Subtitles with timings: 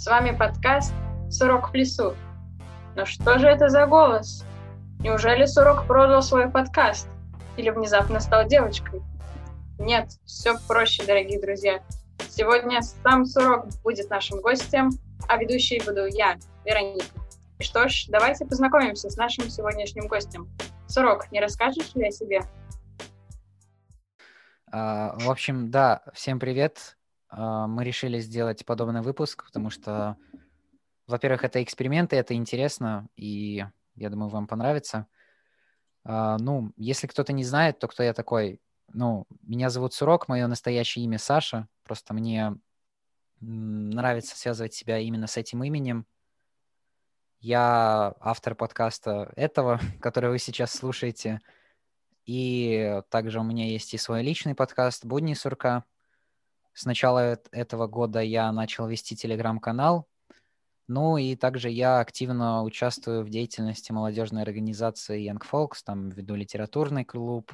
[0.00, 0.94] С вами подкаст
[1.28, 2.16] «Сурок в лесу».
[2.96, 4.46] Но что же это за голос?
[5.00, 7.06] Неужели Сурок продал свой подкаст?
[7.58, 9.02] Или внезапно стал девочкой?
[9.78, 11.82] Нет, все проще, дорогие друзья.
[12.30, 14.88] Сегодня сам Сурок будет нашим гостем,
[15.28, 17.04] а ведущей буду я, Вероника.
[17.58, 20.48] И что ж, давайте познакомимся с нашим сегодняшним гостем.
[20.88, 22.40] Сурок, не расскажешь ли о себе?
[24.72, 26.96] А, в общем, да, всем привет.
[27.30, 30.16] А, мы решили сделать подобный выпуск, потому что,
[31.06, 35.06] во-первых, это эксперименты, это интересно, и я думаю, вам понравится.
[36.04, 38.60] А, ну, если кто-то не знает, то кто я такой?
[38.92, 41.68] Ну, меня зовут Сурок, мое настоящее имя Саша.
[41.84, 42.56] Просто мне
[43.40, 46.06] нравится связывать себя именно с этим именем.
[47.40, 51.40] Я автор подкаста этого, который вы сейчас слушаете–
[52.30, 55.84] и также у меня есть и свой личный подкаст «Будни сурка».
[56.72, 60.06] С начала этого года я начал вести телеграм-канал.
[60.88, 67.04] Ну и также я активно участвую в деятельности молодежной организации Young Folks, там веду литературный
[67.04, 67.52] клуб,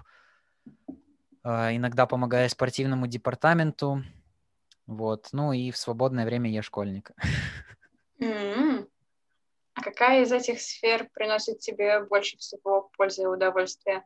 [1.42, 4.02] а, иногда помогаю спортивному департаменту,
[4.86, 5.28] вот.
[5.32, 7.10] Ну и в свободное время я школьник.
[9.74, 14.04] А какая из этих сфер приносит тебе больше всего пользы и удовольствия?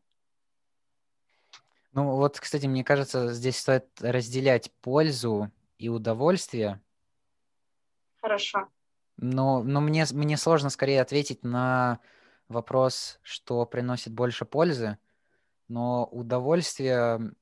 [1.93, 6.81] Ну вот, кстати, мне кажется, здесь стоит разделять пользу и удовольствие.
[8.21, 8.69] Хорошо.
[9.17, 12.01] Но, но мне, мне сложно скорее ответить на
[12.49, 14.99] вопрос, что приносит больше пользы,
[15.69, 17.33] но удовольствие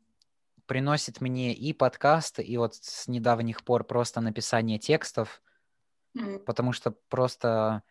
[0.66, 5.42] приносит мне и подкасты, и вот с недавних пор просто написание текстов,
[6.16, 6.40] mm-hmm.
[6.40, 7.82] потому что просто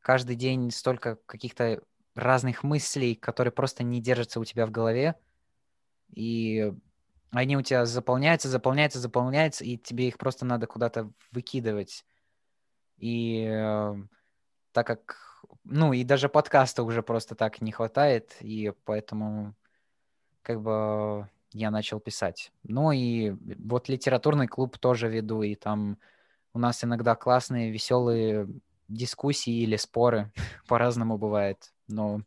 [0.00, 1.82] каждый день столько каких-то
[2.14, 5.16] разных мыслей, которые просто не держатся у тебя в голове,
[6.08, 6.72] и
[7.30, 12.04] они у тебя заполняются, заполняются, заполняются, и тебе их просто надо куда-то выкидывать.
[12.98, 13.94] И э,
[14.72, 19.54] так как, ну, и даже подкаста уже просто так не хватает, и поэтому
[20.42, 22.52] как бы я начал писать.
[22.62, 25.98] Ну и вот литературный клуб тоже веду, и там
[26.52, 28.48] у нас иногда классные, веселые
[28.88, 30.32] дискуссии или споры,
[30.68, 32.22] по-разному бывает, но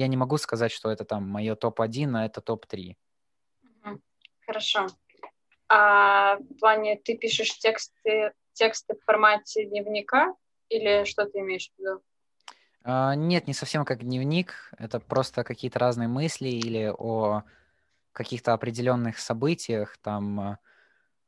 [0.00, 2.96] я не могу сказать, что это там мое топ-1, а это топ-3.
[4.46, 4.86] Хорошо.
[5.68, 10.34] А в плане ты пишешь тексты, тексты в формате дневника
[10.70, 12.00] или что ты имеешь в виду?
[12.82, 14.72] А, нет, не совсем как дневник.
[14.78, 17.42] Это просто какие-то разные мысли или о
[18.12, 19.98] каких-то определенных событиях.
[19.98, 20.58] Там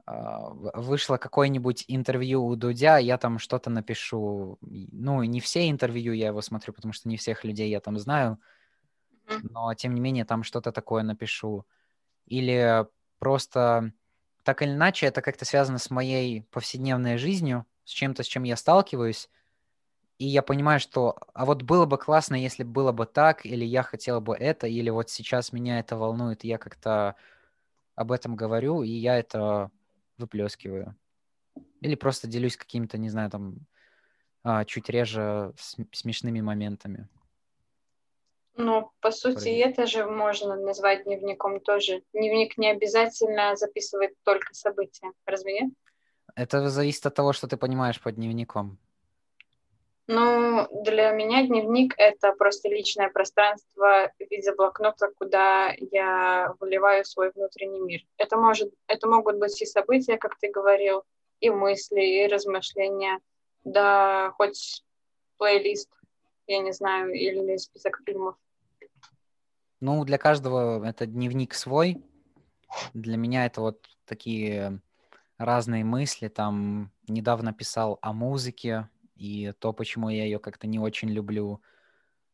[0.07, 4.59] а, вышло какое-нибудь интервью у Дудя, я там что-то напишу.
[4.63, 8.39] Ну, не все интервью я его смотрю, потому что не всех людей я там знаю
[9.43, 11.67] но тем не менее там что-то такое напишу.
[12.27, 12.87] Или
[13.19, 13.93] просто
[14.45, 18.57] так или иначе это как-то связано с моей повседневной жизнью, с чем-то, с чем я
[18.57, 19.29] сталкиваюсь,
[20.23, 23.83] и я понимаю, что а вот было бы классно, если было бы так, или я
[23.83, 27.17] хотела бы это, или вот сейчас меня это волнует, и я как-то
[27.97, 29.73] об этом говорю, и я это
[30.19, 30.95] выплескиваю.
[31.81, 33.67] Или просто делюсь какими-то, не знаю, там,
[34.45, 35.53] а, чуть реже
[35.91, 37.09] смешными моментами.
[38.57, 39.71] Ну, по сути, Правильно.
[39.71, 42.03] это же можно назвать дневником тоже.
[42.13, 45.11] Дневник не обязательно записывает только события.
[45.25, 45.71] Разве нет?
[46.35, 48.79] Это зависит от того, что ты понимаешь под дневником.
[50.09, 57.31] Ну, для меня дневник— это просто личное пространство в виде блокнота, куда я выливаю свой
[57.31, 58.01] внутренний мир.
[58.19, 61.05] Это, может, это могут быть и события, как ты говорил,
[61.41, 63.21] и мысли, и размышления,
[63.65, 64.85] да хоть
[65.39, 65.89] плейлист
[66.47, 68.37] я не знаю, или список фильмов?
[69.81, 72.03] Ну, для каждого это дневник свой.
[72.95, 74.81] Для меня это вот такие
[75.39, 76.29] разные мысли.
[76.29, 81.61] Там недавно писал о музыке и то, почему я ее как-то не очень люблю.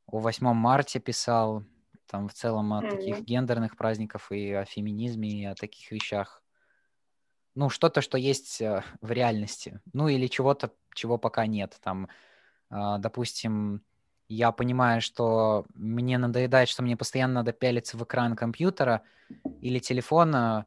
[0.07, 1.65] О 8 марте писал,
[2.07, 2.91] там в целом о mm-hmm.
[2.91, 6.43] таких гендерных праздниках и о феминизме, и о таких вещах.
[7.55, 9.81] Ну, что-то, что есть э, в реальности.
[9.93, 11.77] Ну, или чего-то, чего пока нет.
[11.83, 12.09] Там,
[12.71, 13.83] а, допустим,
[14.29, 19.03] я понимаю, что мне надоедает, что мне постоянно надо пялиться в экран компьютера
[19.61, 20.67] или телефона,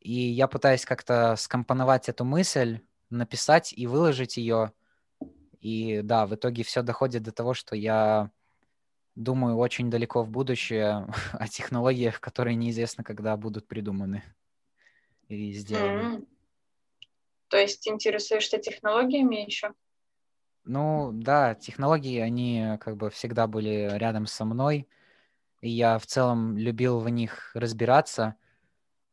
[0.00, 4.72] и я пытаюсь как-то скомпоновать эту мысль, написать и выложить ее.
[5.60, 8.30] И да, в итоге все доходит до того, что я
[9.14, 14.22] думаю очень далеко в будущее о технологиях, которые неизвестно, когда будут придуманы
[15.28, 16.18] и сделаны.
[16.18, 16.28] Mm-hmm.
[17.48, 19.72] То есть интересуешься технологиями еще?
[20.68, 24.86] Ну, да, технологии, они как бы всегда были рядом со мной,
[25.62, 28.36] и я в целом любил в них разбираться.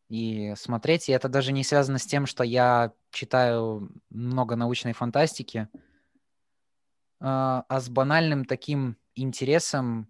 [0.10, 1.10] и смотреть.
[1.10, 5.69] И это даже не связано с тем, что я читаю много научной фантастики,
[7.19, 10.08] а, а с банальным таким интересом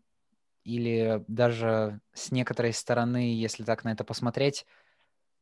[0.64, 4.66] или даже с некоторой стороны, если так на это посмотреть,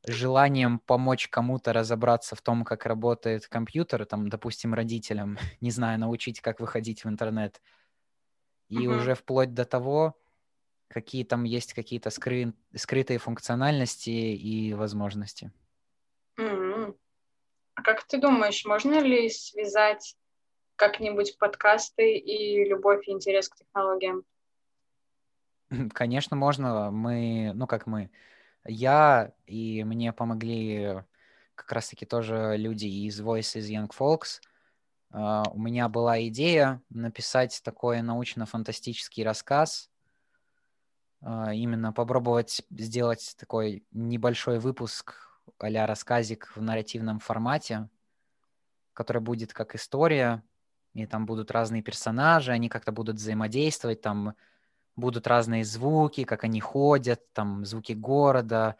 [0.05, 6.41] желанием помочь кому-то разобраться в том, как работает компьютер, там, допустим, родителям, не знаю, научить,
[6.41, 7.61] как выходить в интернет.
[8.69, 8.97] И uh-huh.
[8.97, 10.17] уже вплоть до того,
[10.87, 12.53] какие там есть какие-то скры...
[12.75, 15.51] скрытые функциональности и возможности.
[16.39, 16.95] Mm-hmm.
[17.75, 20.15] А как ты думаешь, можно ли связать
[20.75, 24.23] как-нибудь подкасты и любовь и интерес к технологиям?
[25.93, 26.91] Конечно, можно.
[26.91, 28.11] Мы, ну как мы,
[28.65, 31.03] я и мне помогли
[31.55, 34.41] как раз-таки тоже люди из Voices Young Folks.
[35.11, 39.91] Uh, у меня была идея написать такой научно-фантастический рассказ,
[41.21, 47.89] uh, именно попробовать сделать такой небольшой выпуск а рассказик в нарративном формате,
[48.93, 50.43] который будет как история,
[50.93, 54.35] и там будут разные персонажи, они как-то будут взаимодействовать, там
[54.95, 58.77] будут разные звуки, как они ходят, там звуки города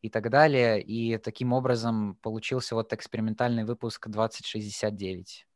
[0.00, 0.80] и так далее.
[0.80, 5.46] И таким образом получился вот экспериментальный выпуск 2069.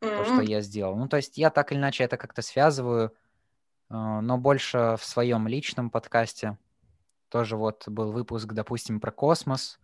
[0.00, 0.16] Mm-hmm.
[0.16, 0.96] То, что я сделал.
[0.96, 5.48] Ну, то есть я так или иначе это как-то связываю, э, но больше в своем
[5.48, 6.58] личном подкасте.
[7.28, 9.78] Тоже вот был выпуск, допустим, про космос,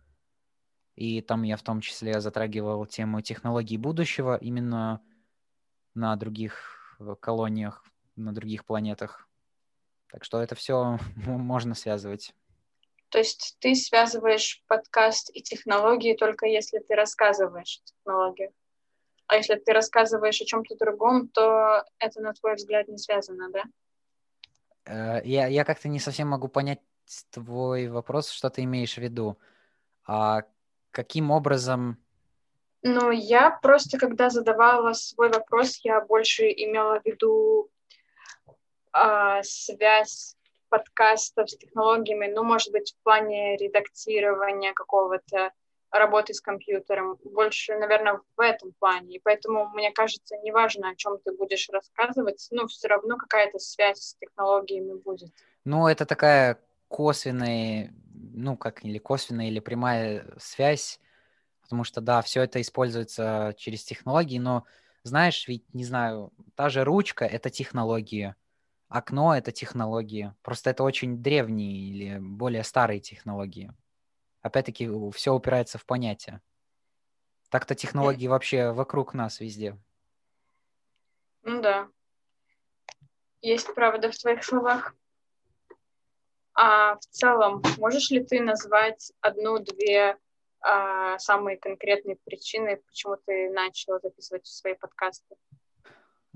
[0.95, 5.01] и там я в том числе затрагивал тему технологий будущего именно
[5.93, 7.83] на других э, колониях
[8.15, 9.27] на других планетах.
[10.11, 12.33] Так что это все можно связывать.
[13.09, 18.51] То есть ты связываешь подкаст и технологии только если ты рассказываешь о технологиях.
[19.27, 23.63] А если ты рассказываешь о чем-то другом, то это, на твой взгляд, не связано, да?
[24.85, 26.79] Э, я, я как-то не совсем могу понять
[27.31, 29.37] твой вопрос, что ты имеешь в виду.
[30.05, 30.43] А
[30.91, 31.97] каким образом
[32.87, 37.71] ну, я просто, когда задавала свой вопрос, я больше имела в виду
[38.95, 40.37] а, связь
[40.69, 45.51] подкастов с технологиями, ну, может быть, в плане редактирования какого-то,
[45.91, 49.17] работы с компьютером, больше, наверное, в этом плане.
[49.17, 53.99] И поэтому, мне кажется, неважно, о чем ты будешь рассказывать, ну, все равно какая-то связь
[53.99, 55.31] с технологиями будет.
[55.63, 60.99] Ну, это такая косвенная, ну, как или косвенная, или прямая связь,
[61.61, 64.65] потому что, да, все это используется через технологии, но,
[65.03, 68.35] знаешь, ведь, не знаю, та же ручка— это технология,
[68.87, 70.33] окно— это технологии.
[70.41, 73.71] Просто это очень древние или более старые технологии.
[74.41, 76.41] Опять-таки, все упирается в понятие.
[77.49, 79.77] Так-то технологии вообще вокруг нас везде.
[81.43, 81.87] Ну да.
[83.41, 84.95] Есть правда в твоих словах.
[86.53, 90.17] А в целом, можешь ли ты назвать одну-две
[90.61, 95.35] а, самые конкретные причины, почему ты начал записывать свои подкасты?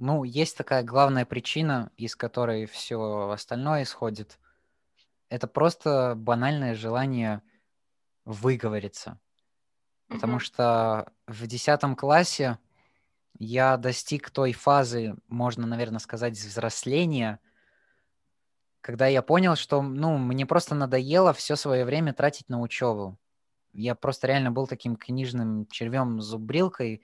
[0.01, 4.39] Ну, есть такая главная причина, из которой все остальное исходит.
[5.27, 7.41] Это просто банальное желание
[8.23, 9.19] выговориться.
[10.07, 10.39] Потому mm-hmm.
[10.39, 12.59] что в десятом классе
[13.39, 17.41] я достиг той фазы, можно, наверное, сказать, взросления,
[18.79, 23.19] когда я понял, что, ну, мне просто надоело все свое время тратить на учебу.
[23.73, 27.03] Я просто реально был таким книжным червем-зубрилкой,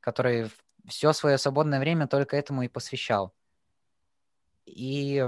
[0.00, 0.50] который
[0.88, 3.32] все свое свободное время только этому и посвящал.
[4.64, 5.24] И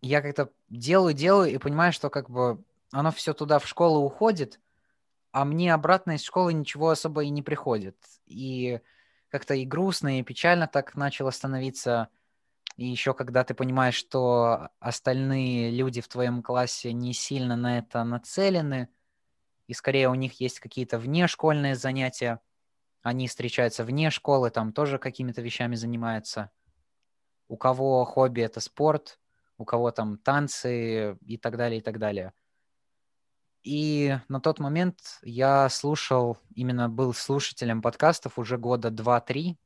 [0.00, 4.60] я как-то делаю, делаю и понимаю, что как бы оно все туда в школу уходит,
[5.32, 7.96] а мне обратно из школы ничего особо и не приходит.
[8.26, 8.80] И
[9.28, 12.08] как-то и грустно, и печально так начало становиться.
[12.76, 18.02] И еще когда ты понимаешь, что остальные люди в твоем классе не сильно на это
[18.04, 18.88] нацелены,
[19.66, 22.40] и скорее у них есть какие-то внешкольные занятия,
[23.02, 26.50] они встречаются вне школы, там тоже какими-то вещами занимаются.
[27.48, 29.18] У кого хобби это спорт,
[29.58, 32.32] у кого там танцы и так далее, и так далее.
[33.62, 39.58] И на тот момент я слушал, именно был слушателем подкастов уже года два-три.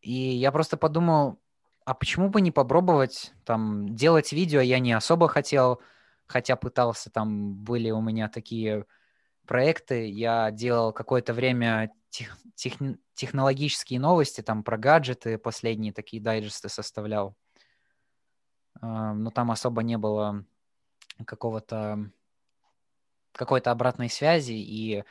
[0.00, 1.38] И я просто подумал,
[1.84, 4.60] а почему бы не попробовать там делать видео?
[4.60, 5.82] Я не особо хотел,
[6.26, 8.86] хотя пытался, там были у меня такие
[9.48, 10.08] проекты.
[10.08, 12.74] Я делал какое-то время тех, тех,
[13.14, 17.34] технологические новости, там про гаджеты, последние такие дайджесты составлял.
[18.80, 20.44] Но там особо не было
[21.26, 22.10] какого-то
[23.32, 25.04] какой-то обратной связи, и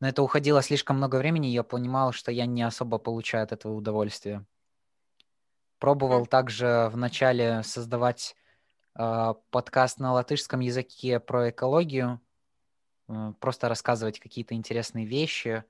[0.00, 3.52] на это уходило слишком много времени, и я понимал, что я не особо получаю от
[3.52, 4.44] этого удовольствия.
[5.78, 8.34] Пробовал также вначале создавать
[8.98, 12.31] э, подкаст на латышском языке про экологию, э,
[13.40, 15.64] просто рассказывать какие-то интересные вещи,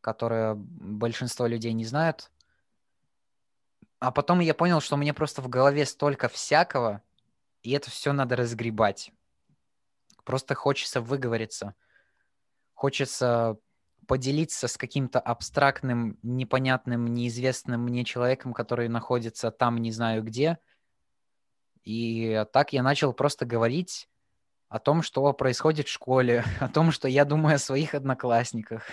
[0.00, 2.30] которые большинство людей не знают.
[3.98, 7.02] А потом я понял, что у меня просто в голове столько всякого,
[7.62, 9.10] и это все надо разгребать.
[10.24, 11.74] Просто хочется выговориться.
[12.74, 13.58] Хочется
[14.06, 20.58] поделиться с каким-то абстрактным, непонятным, неизвестным мне человеком, который находится там не знаю где.
[21.82, 24.08] И так я начал просто говорить
[24.68, 28.84] о том, что происходит в школе, о том, что я думаю о своих одноклассниках,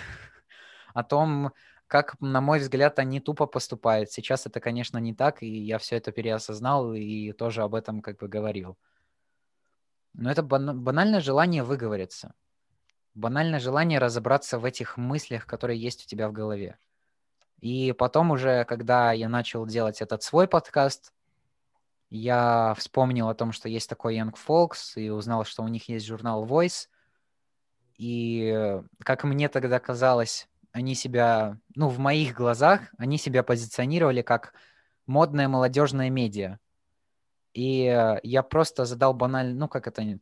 [0.94, 1.52] о том,
[1.88, 4.12] как, на мой взгляд, они тупо поступают.
[4.12, 8.18] Сейчас это, конечно, не так, и я все это переосознал и тоже об этом как
[8.18, 8.78] бы говорил.
[10.14, 12.34] Но это банальное желание выговориться.
[13.16, 16.78] Банальное желание разобраться в этих мыслях, которые есть у тебя в голове.
[17.60, 21.14] И потом уже, когда я начал делать этот свой подкаст,
[22.14, 26.06] я вспомнил о том, что есть такой Young Folks, и узнал, что у них есть
[26.06, 26.88] журнал Voice.
[27.98, 34.54] И, как мне тогда казалось, они себя, ну, в моих глазах, они себя позиционировали как
[35.08, 36.60] модное молодежное медиа.
[37.54, 40.20] И я просто задал банально, ну, как это,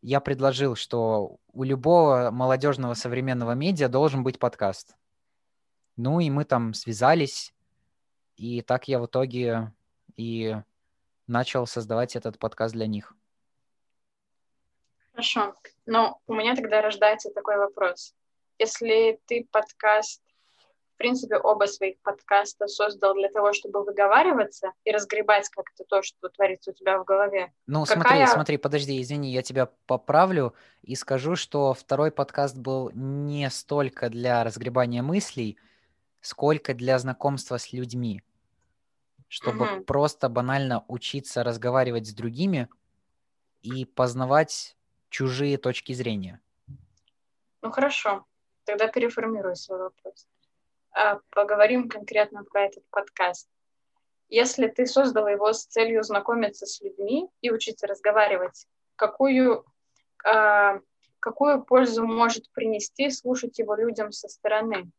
[0.00, 4.94] я предложил, что у любого молодежного современного медиа должен быть подкаст.
[5.96, 7.52] Ну и мы там связались,
[8.36, 9.72] и так я в итоге
[10.16, 10.56] и
[11.32, 13.14] начал создавать этот подкаст для них.
[15.12, 15.56] Хорошо.
[15.86, 18.14] Но у меня тогда рождается такой вопрос.
[18.58, 20.22] Если ты подкаст
[21.02, 26.70] принципе, оба своих подкаста создал для того, чтобы выговариваться и разгребать как-то то, что творится
[26.70, 27.52] у тебя в голове.
[27.66, 28.02] Ну, Какая...
[28.04, 34.10] смотри, смотри, подожди, извини, я тебя поправлю и скажу, что второй подкаст был не столько
[34.10, 35.58] для разгребания мыслей,
[36.20, 38.22] сколько для знакомства с людьми,
[39.32, 39.84] чтобы угу.
[39.84, 42.68] просто банально учиться разговаривать с другими
[43.62, 44.76] и познавать
[45.08, 46.42] чужие точки зрения.
[47.62, 48.26] Ну хорошо,
[48.64, 50.28] тогда переформирую свой вопрос.
[50.90, 53.48] А, поговорим конкретно про этот подкаст.
[54.28, 59.64] Если ты создал его с целью знакомиться с людьми и учиться разговаривать, какую,
[60.26, 60.78] а,
[61.20, 64.90] какую пользу может принести слушать его людям со стороны?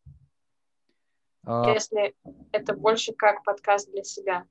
[1.45, 1.71] А...
[1.71, 2.15] Если
[2.51, 4.45] это больше как подкаст для себя.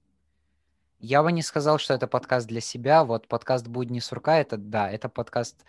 [0.98, 3.04] Я бы не сказал, что это подкаст для себя.
[3.04, 5.64] Вот подкаст «Будни сурка»— это, да, это подкаст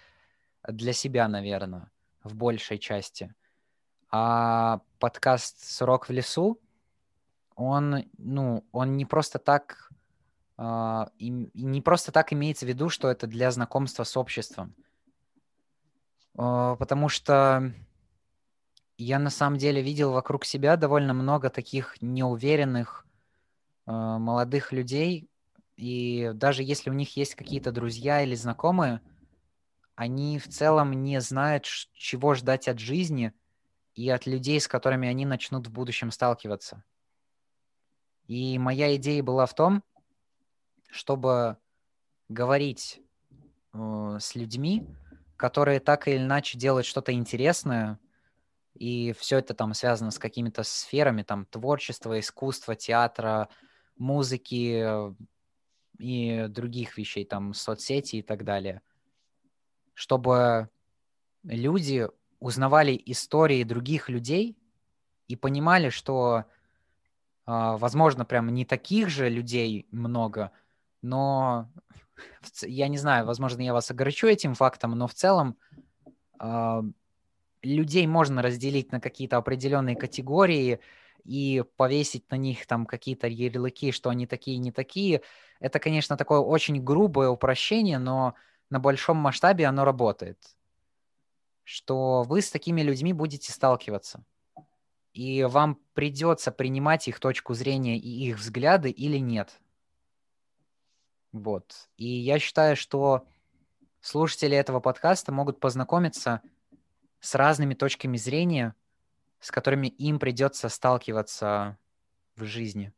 [0.67, 1.91] для себя, наверное,
[2.23, 3.33] в большей части.
[4.11, 6.59] А подкаст «Срок в лесу»,
[7.55, 9.89] он, ну, он не просто так,
[10.59, 14.75] и, не просто так имеется в виду, что это для знакомства с обществом.
[16.37, 17.73] Э, потому что
[18.97, 23.05] я на самом деле видел вокруг себя довольно много таких неуверенных
[23.85, 25.29] э, молодых людей,
[25.75, 29.01] и даже если у них есть какие-то друзья или знакомые,
[29.95, 33.33] они в целом не знают, чего ждать от жизни–
[33.95, 36.83] и от людей, с которыми они начнут в будущем сталкиваться.
[38.27, 39.83] И моя идея была в том,
[40.89, 41.57] чтобы
[42.29, 43.01] говорить
[43.73, 44.87] э, с людьми,
[45.35, 47.99] которые так или иначе делают что-то интересное,
[48.75, 53.49] и все это там связано с какими-то сферами, там, творчества, искусства, театра,
[53.97, 55.13] музыки
[55.99, 58.81] и других вещей, там, соцсети и так далее.
[59.93, 60.69] Чтобы
[61.43, 62.07] люди
[62.39, 64.57] узнавали истории других людей
[65.27, 66.45] и понимали, что,
[67.45, 70.51] а, возможно, прям не таких же людей много,
[71.01, 71.71] но
[72.61, 75.57] я не знаю, возможно, я вас огорчу этим фактом, но в целом
[76.39, 76.83] а,
[77.63, 80.79] людей можно разделить на какие-то определенные категории
[81.23, 85.21] и повесить на них там какие-то ярлыки, что они такие, не такие.
[85.59, 88.35] Это, конечно, такое очень грубое упрощение, но
[88.69, 90.37] на большом масштабе оно работает
[91.63, 94.23] что вы с такими людьми будете сталкиваться.
[95.13, 99.59] И вам придется принимать их точку зрения и их взгляды или нет.
[101.31, 101.89] Вот.
[101.97, 103.25] И я считаю, что
[104.01, 106.41] слушатели этого подкаста могут познакомиться
[107.23, 108.75] с разными точками зрения,
[109.39, 111.77] с которыми им придется сталкиваться
[112.35, 112.91] в жизни.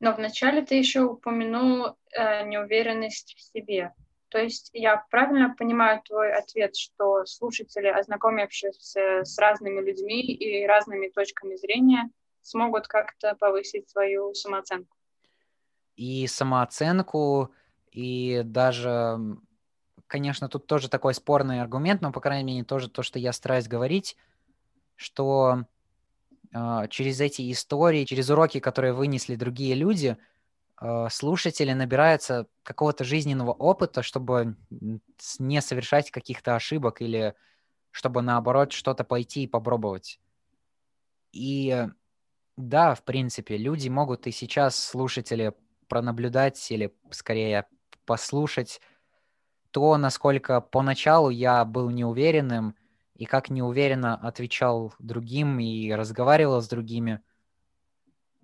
[0.00, 3.92] Но вначале ты еще упомянул э, неуверенность в себе.
[4.28, 11.08] То есть я правильно понимаю твой ответ, что слушатели, ознакомившись с разными людьми и разными
[11.08, 12.08] точками зрения,
[12.42, 14.96] смогут как-то повысить свою самооценку?
[15.96, 17.52] И самооценку,
[17.90, 19.18] и даже,
[20.08, 23.68] конечно, тут тоже такой спорный аргумент, но, по крайней мере, тоже то, что я стараюсь
[23.68, 24.16] говорить,
[24.96, 25.66] что
[26.52, 30.16] э, через эти истории, через уроки, которые вынесли другие люди,
[30.80, 34.56] э, слушатели набираются какого-то жизненного опыта, чтобы
[35.38, 37.34] не совершать каких-то ошибок или
[37.90, 40.20] чтобы наоборот что-то пойти и попробовать.
[41.32, 41.86] И
[42.56, 45.54] да, в принципе, люди могут и сейчас, слушатели,
[45.88, 47.66] пронаблюдать или скорее
[48.04, 48.80] послушать
[49.70, 52.74] то, насколько поначалу я был неуверенным
[53.14, 57.20] и как неуверенно отвечал другим и разговаривал с другими.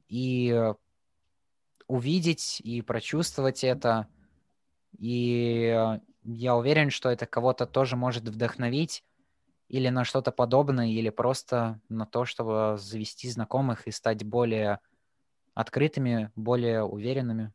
[0.08, 0.72] И
[1.86, 4.08] увидеть и прочувствовать это.
[4.98, 9.04] И я уверен, что это кого-то тоже может вдохновить
[9.68, 14.80] или на что-то подобное, или просто на то, чтобы завести знакомых и стать более
[15.54, 17.52] открытыми, более уверенными?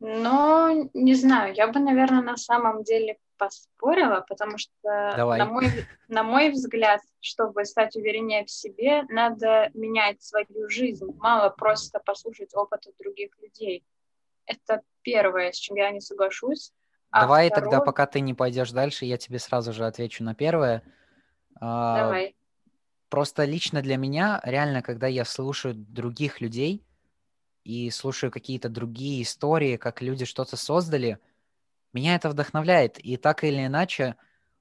[0.00, 5.38] Ну, не знаю, я бы, наверное, на самом деле поспорила, потому что, Давай.
[5.38, 5.66] На, мой,
[6.08, 11.06] на мой взгляд, чтобы стать увереннее в себе, надо менять свою жизнь.
[11.16, 13.84] Мало просто послушать опыт других людей.
[14.46, 16.72] Это первое, с чем я не соглашусь.
[17.10, 17.70] А Давай второе...
[17.70, 20.82] тогда, пока ты не пойдешь дальше, я тебе сразу же отвечу на первое.
[21.60, 22.36] А, Давай.
[23.08, 26.84] Просто лично для меня, реально, когда я слушаю других людей
[27.64, 31.18] и слушаю какие-то другие истории, как люди что-то создали,
[31.92, 32.98] меня это вдохновляет.
[32.98, 34.16] И так или иначе,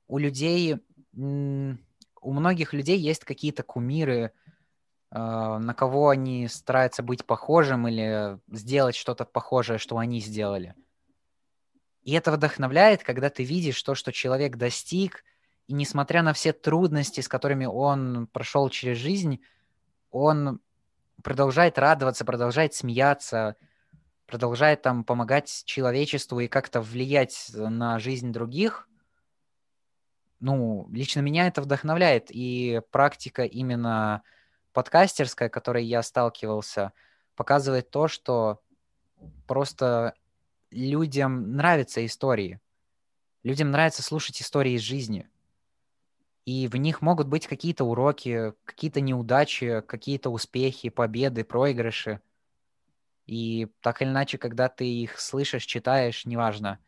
[0.08, 0.78] у людей,
[1.14, 4.32] у многих людей есть какие-то кумиры,
[5.12, 10.74] а, на кого они стараются быть похожим или сделать что-то похожее, что они сделали.
[12.04, 15.24] И это вдохновляет, когда ты видишь то, что человек достиг,
[15.68, 19.40] и несмотря на все трудности, с которыми он прошел через жизнь,
[20.10, 20.60] он
[21.22, 23.56] продолжает радоваться, продолжает смеяться,
[24.26, 28.88] продолжает там помогать человечеству и как-то влиять на жизнь других.
[30.40, 32.28] Ну, лично меня это вдохновляет.
[32.30, 34.24] И практика именно
[34.74, 36.94] подкастерская, которой я сталкивался,
[37.36, 38.62] показывает то, что
[39.48, 40.16] просто
[40.72, 42.60] людям нравятся истории.
[43.44, 45.30] Людям нравится слушать истории из жизни
[46.46, 52.22] и в них могут быть какие-то уроки, какие-то неудачи, какие-то успехи, победы, проигрыши.
[53.26, 56.80] И так или иначе, когда ты их слышишь, читаешь, неважно,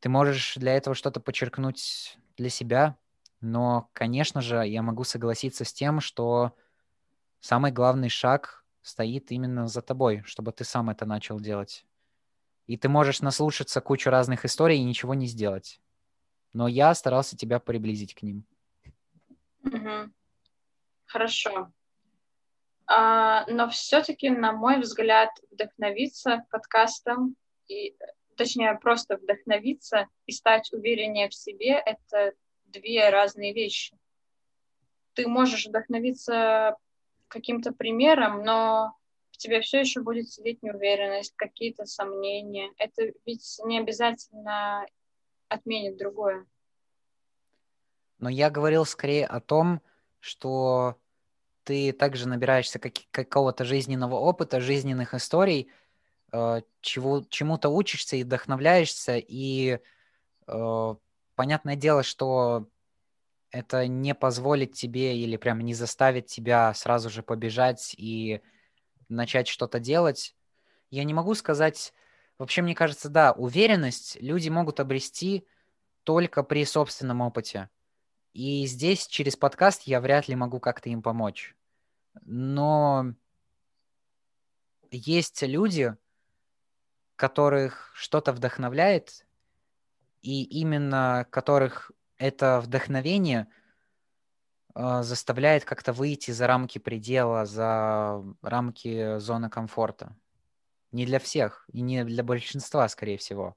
[0.00, 2.96] ты можешь для этого что-то подчеркнуть для себя,
[3.40, 6.56] но, конечно же, я могу согласиться с тем, что
[7.38, 11.86] самый главный шаг стоит именно за тобой, чтобы ты сам это начал делать.
[12.66, 15.80] И ты можешь наслушаться кучу разных историй и ничего не сделать
[16.52, 18.44] но я старался тебя приблизить к ним.
[21.06, 21.72] Хорошо.
[22.86, 27.36] А, но все-таки, на мой взгляд, вдохновиться подкастом,
[27.68, 27.96] и,
[28.36, 33.96] точнее, просто вдохновиться и стать увереннее в себе— это две разные вещи.
[35.14, 36.76] Ты можешь вдохновиться
[37.28, 38.92] каким-то примером, но
[39.32, 42.70] в тебе все еще будет сидеть неуверенность, какие-то сомнения.
[42.78, 44.86] Это ведь не обязательно
[45.48, 46.46] отменит другое.
[48.18, 49.80] Но я говорил скорее о том,
[50.20, 50.96] что
[51.64, 55.70] ты также набираешься как- какого-то жизненного опыта, жизненных историй,
[56.32, 59.78] э, чего, чему-то учишься и вдохновляешься, и
[60.46, 60.94] э,
[61.34, 62.68] понятное дело, что
[63.50, 68.40] это не позволит тебе или прям не заставит тебя сразу же побежать и
[69.08, 70.34] начать что-то делать.
[70.90, 71.92] Я не могу сказать
[72.38, 75.46] Вообще, мне кажется, да, уверенность люди могут обрести
[76.04, 77.70] только при собственном опыте.
[78.32, 81.56] И здесь через подкаст я вряд ли могу как-то им помочь.
[82.22, 83.14] Но
[84.90, 85.96] есть люди,
[87.16, 89.26] которых что-то вдохновляет,
[90.20, 93.48] и именно которых это вдохновение
[94.74, 100.14] э, заставляет как-то выйти за рамки предела, за рамки зоны комфорта.
[100.96, 103.54] Не для всех и не для большинства, скорее всего.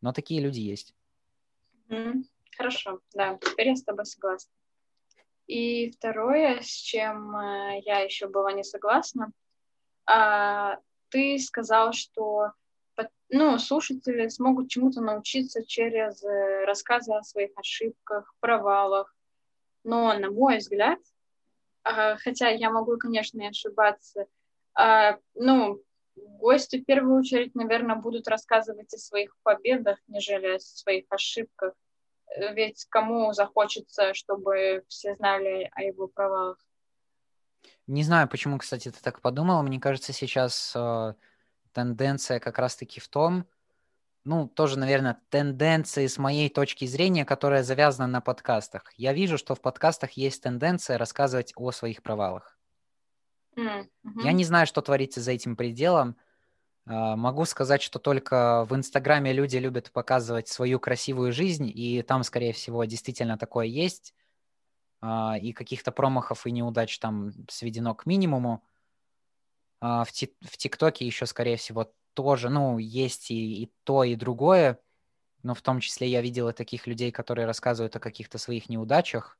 [0.00, 0.92] Но такие люди есть.
[2.56, 4.50] Хорошо, да, теперь я с тобой согласна.
[5.46, 9.30] И второе, с чем э, я еще была не согласна,
[10.12, 10.78] э,
[11.10, 12.50] ты сказал, что
[13.28, 19.14] ну, слушатели смогут чему-то научиться через э, рассказы о своих ошибках, провалах.
[19.84, 20.98] Но, на мой взгляд,
[21.84, 24.26] э, хотя я могу, конечно, и ошибаться,
[24.76, 25.80] э, ну,
[26.38, 31.74] гости в первую очередь, наверное, будут рассказывать о своих победах, нежели о своих ошибках.
[32.36, 36.58] Э, ведь кому захочется, чтобы все знали о его провалах?
[37.86, 39.62] Не знаю, почему, кстати, ты так подумала.
[39.62, 41.14] Мне кажется, сейчас э,
[41.72, 43.46] тенденция как раз-таки в том,
[44.24, 48.92] ну, тоже, наверное, тенденции с моей точки зрения, которая завязана на подкастах.
[48.96, 52.57] Я вижу, что в подкастах есть тенденция рассказывать о своих провалах.
[53.58, 54.22] Mm-hmm.
[54.24, 56.16] Я не знаю, что творится за этим пределом,
[56.86, 62.22] А, могу сказать, что только в Инстаграме люди любят показывать свою красивую жизнь, и там,
[62.24, 64.14] скорее всего, действительно такое есть.
[65.00, 68.64] А, и каких-то промахов и неудач там сведено к минимуму.
[69.80, 74.80] А, в ТикТоке еще, скорее всего, тоже, ну, есть и, и то, и другое.
[75.42, 79.38] Но в том числе я видел и таких людей, которые рассказывают о каких-то своих неудачах.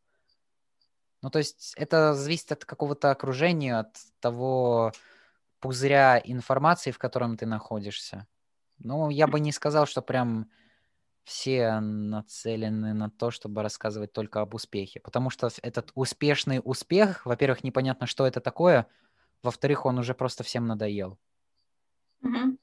[1.22, 4.92] Ну, то есть это зависит от какого-то окружения, от того
[5.60, 8.26] пузыря информации, в котором ты находишься.
[8.78, 10.50] Ну, я бы не сказал, что прям
[11.24, 15.00] все нацелены на то, чтобы рассказывать только об успехе.
[15.00, 18.86] Потому что этот успешный успех, во-первых, непонятно, что это такое,
[19.42, 21.18] во-вторых, он уже просто всем надоел.
[22.22, 22.58] Угу.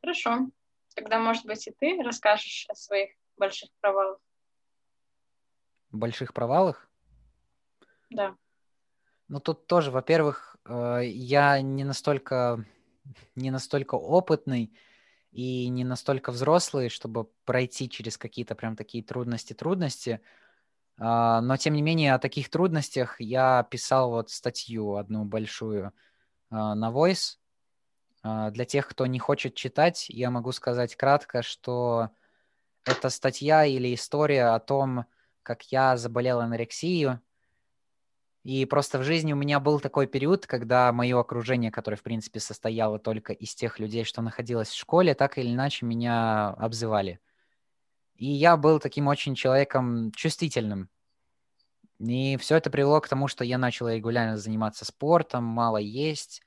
[0.00, 0.50] Хорошо.
[0.94, 4.18] Тогда, может быть, и ты расскажешь о своих больших провалах.
[5.90, 6.87] Больших провалах?
[8.10, 8.36] Да.
[9.28, 12.64] Ну, тут тоже, во-первых, э, я не настолько,
[13.34, 14.72] не настолько опытный
[15.32, 20.20] и не настолько взрослый, чтобы пройти через какие-то прям такие трудности-трудности.
[20.98, 25.92] А, но, тем не менее, о таких трудностях я писал вот статью одну большую
[26.50, 27.36] а, на Voice.
[28.22, 32.10] А, для тех, кто не хочет читать, я могу сказать кратко, что
[32.84, 35.04] это статья или история о том,
[35.42, 37.18] как я заболел анорексией,
[38.48, 42.40] и просто в жизни у меня был такой период, когда мое окружение, которое, в принципе,
[42.40, 47.20] состояло только из тех людей, что находилось в школе, так или иначе меня обзывали.
[48.14, 50.88] И я был таким очень человеком чувствительным.
[51.98, 56.40] И все это привело к тому, что я начал регулярно заниматься спортом, мало есть,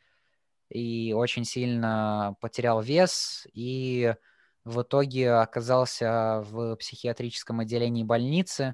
[0.70, 4.16] и очень сильно потерял вес, и
[4.64, 8.74] в итоге оказался в психиатрическом отделении больницы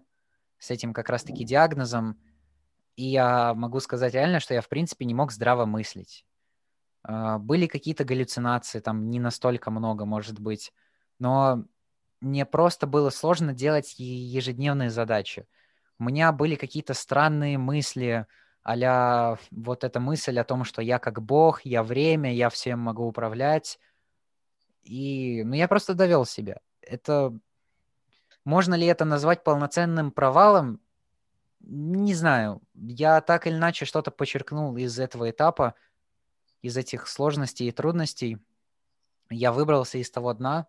[0.59, 2.21] с этим как раз-таки диагнозом.
[2.97, 6.25] И я могу сказать реально, что я, в принципе, не мог здраво мыслить.
[7.03, 10.73] А, были какие-то галлюцинации, там не настолько много, может быть,
[11.19, 11.63] но
[12.19, 15.47] мне просто было сложно делать ежедневные задачи.
[15.99, 18.25] У меня были какие-то странные мысли,
[18.63, 23.05] а вот эта мысль о том, что я как бог, я время, я всем могу
[23.05, 23.79] управлять.
[24.81, 26.59] И, ну, я просто довел себя.
[26.81, 27.37] Это...
[28.43, 30.81] Можно ли это назвать полноценным провалом?
[31.69, 32.61] Не знаю.
[32.75, 35.75] Я так или иначе что-то подчеркнул из этого этапа,
[36.61, 38.37] из этих сложностей и трудностей.
[39.29, 40.67] Я выбрался из того дна,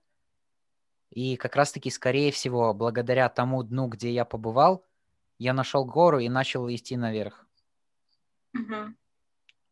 [1.11, 4.85] и как раз-таки, скорее всего, благодаря тому дну, где я побывал,
[5.39, 7.47] я нашел гору и начал идти наверх.
[8.55, 8.95] Угу.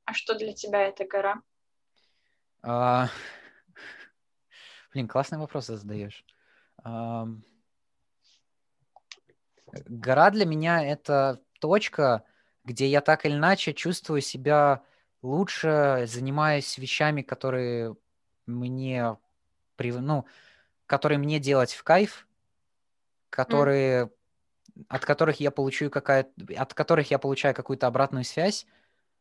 [0.05, 1.43] А что для тебя эта гора?
[2.63, 3.09] А...
[4.93, 6.25] Блин, классный вопрос задаешь.
[6.85, 7.27] А...
[9.73, 12.25] Гора для меня это точка,
[12.65, 14.83] где я так или иначе чувствую себя
[15.23, 17.97] лучше, занимаюсь вещами, которые
[18.47, 19.17] мне,
[19.79, 20.27] ну,
[20.87, 22.27] которые мне делать в кайф,
[23.31, 24.07] которые,
[24.77, 24.87] mm.
[24.89, 28.67] от которых я получаю какая от которых я получаю какую-то обратную связь,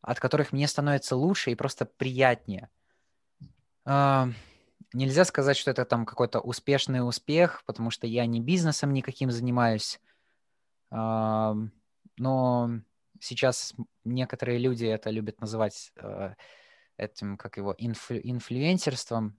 [0.01, 2.69] от которых мне становится лучше и просто приятнее.
[4.93, 9.99] Нельзя сказать, что это там какой-то успешный успех, потому что я не бизнесом никаким занимаюсь.
[10.91, 12.69] Но
[13.19, 16.33] сейчас некоторые люди это любят называть э,
[16.97, 19.37] этим, как его, инфлю- инфлюенсерством,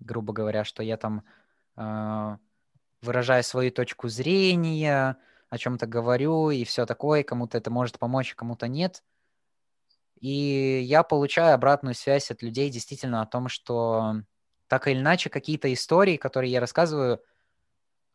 [0.00, 1.24] грубо говоря, что я там
[1.76, 2.36] э,
[3.02, 5.16] выражаю свою точку зрения,
[5.50, 9.02] о чем-то говорю и все такое, кому-то это может помочь, кому-то нет.
[10.20, 14.22] И я получаю обратную связь от людей действительно о том, что
[14.66, 17.22] так или иначе какие-то истории, которые я рассказываю,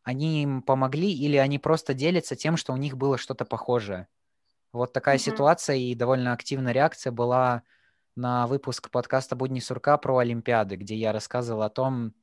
[0.04, 4.06] они им помогли или они просто делятся тем, что у них было что-то похожее.
[4.72, 5.32] Вот такая mm-hmm.
[5.32, 7.62] ситуация и довольно активная реакция была
[8.14, 12.14] на выпуск подкаста «Будни сурка» про Олимпиады, где я рассказывал о том,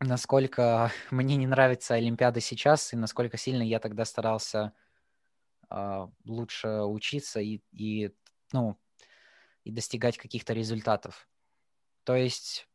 [0.00, 4.72] насколько мне не нравятся Олимпиады сейчас и насколько сильно я тогда старался
[5.70, 8.10] э, лучше учиться и, и,
[8.52, 8.78] ну,
[9.64, 11.28] и достигать каких-то результатов.
[12.04, 12.69] То есть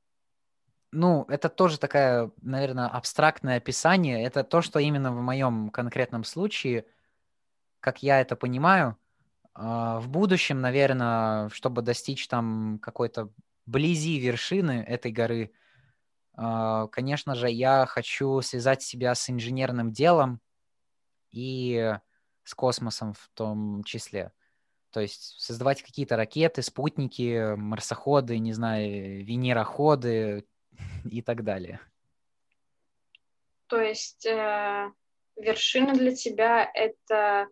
[0.95, 4.23] ну, это тоже такая, наверное, абстрактное описание.
[4.23, 6.85] Это то, что именно в моем конкретном случае,
[7.81, 8.97] как я это понимаю,
[9.53, 13.29] а, в будущем, наверное, чтобы достичь там какой-то
[13.65, 15.51] близи вершины этой горы,
[16.33, 20.41] а, конечно же, я хочу связать себя с инженерным делом
[21.31, 21.97] и
[22.43, 24.31] с космосом в том числе.
[24.91, 30.45] То есть создавать какие-то ракеты, спутники, марсоходы, не знаю, венероходы,
[31.09, 31.79] и так далее.
[33.67, 34.91] То есть э,
[35.35, 37.47] вершина для тебя это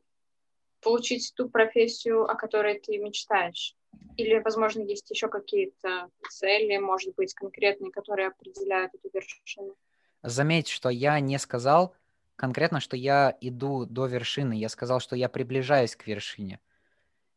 [0.81, 3.75] получить ту профессию, о которой ты мечтаешь,
[4.17, 9.75] Или, возможно, есть еще какие-то цели, может быть, конкретные, которые определяют эту вершину?
[10.21, 11.95] Заметь, что я не сказал
[12.35, 14.53] конкретно, что я иду до вершины.
[14.53, 16.59] Я сказал, что я приближаюсь к вершине.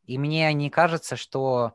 [0.04, 1.74] И мне не кажется, что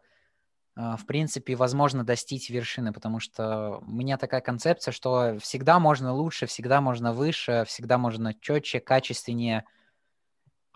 [0.75, 6.45] в принципе, возможно достичь вершины, потому что у меня такая концепция, что всегда можно лучше,
[6.45, 9.65] всегда можно выше, всегда можно четче, качественнее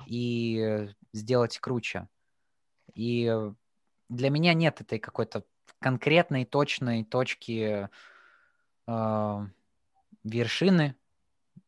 [0.06, 2.10] и сделать круче.
[2.94, 3.34] И
[4.10, 5.44] для меня нет этой какой-то
[5.80, 7.90] конкретной, точной точки
[8.88, 9.48] э,
[10.24, 10.96] вершины,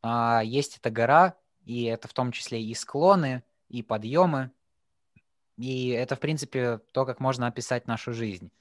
[0.02, 4.52] а есть эта гора, и это в том числе и склоны, и подъемы,
[5.58, 8.52] и это, в принципе, то, как можно описать нашу жизнь.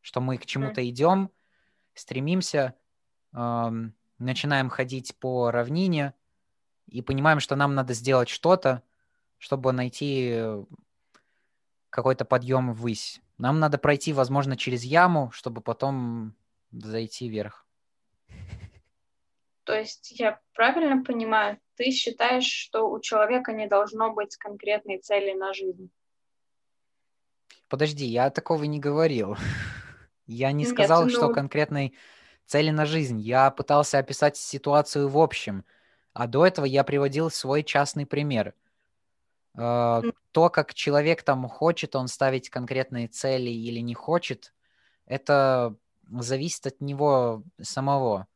[0.00, 1.30] Что мы к чему-то идем,
[1.94, 2.74] стремимся,
[3.34, 6.14] эм, начинаем ходить по равнине
[6.86, 8.82] и понимаем, что нам надо сделать что-то,
[9.38, 10.42] чтобы найти
[11.90, 13.20] какой-то подъем ввысь.
[13.36, 16.34] Нам надо пройти, возможно, через яму, чтобы потом
[16.70, 17.66] зайти вверх.
[19.64, 25.32] То есть я правильно понимаю, ты считаешь, что у человека не должно быть конкретной цели
[25.32, 25.90] на жизнь?
[27.70, 29.36] Подожди, я такого не говорил.
[30.26, 31.18] Я не сказал, Нет, ну...
[31.18, 31.94] что конкретной
[32.46, 33.20] цели на жизнь.
[33.20, 35.64] Я пытался описать ситуацию в общем.
[36.12, 38.54] А до этого я приводил свой частный пример.
[39.56, 44.52] Э, то, как человек там хочет он ставить конкретные цели или не хочет,
[45.06, 45.74] это
[46.08, 48.26] зависит от него самого.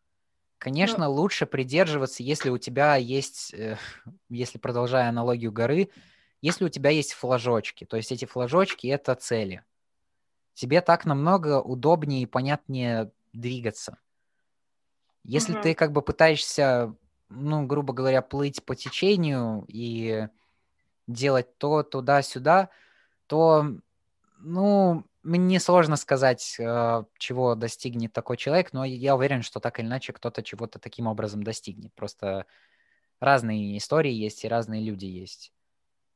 [0.58, 1.12] Конечно, ну...
[1.12, 3.78] лучше придерживаться, если у тебя есть, э,
[4.28, 5.90] если продолжая аналогию горы,
[6.44, 9.64] если у тебя есть флажочки, то есть эти флажочки— это цели,
[10.52, 13.96] тебе так намного удобнее и понятнее двигаться.
[15.22, 15.62] Если mm-hmm.
[15.62, 16.94] ты как бы пытаешься,
[17.30, 20.28] ну, грубо говоря, плыть по течению и
[21.07, 22.68] делать то туда-сюда,
[23.26, 23.64] то,
[24.38, 29.87] ну, мне сложно сказать, э, чего достигнет такой человек, но я уверен, что так или
[29.87, 31.94] иначе кто-то чего-то таким образом достигнет.
[31.94, 32.44] Просто
[33.18, 35.53] разные истории есть и разные люди есть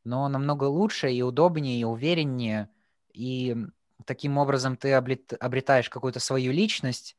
[0.09, 2.71] но намного лучше и удобнее, и увереннее,
[3.13, 3.55] и
[4.07, 7.15] таким образом ты обретаешь какую-то свою личность,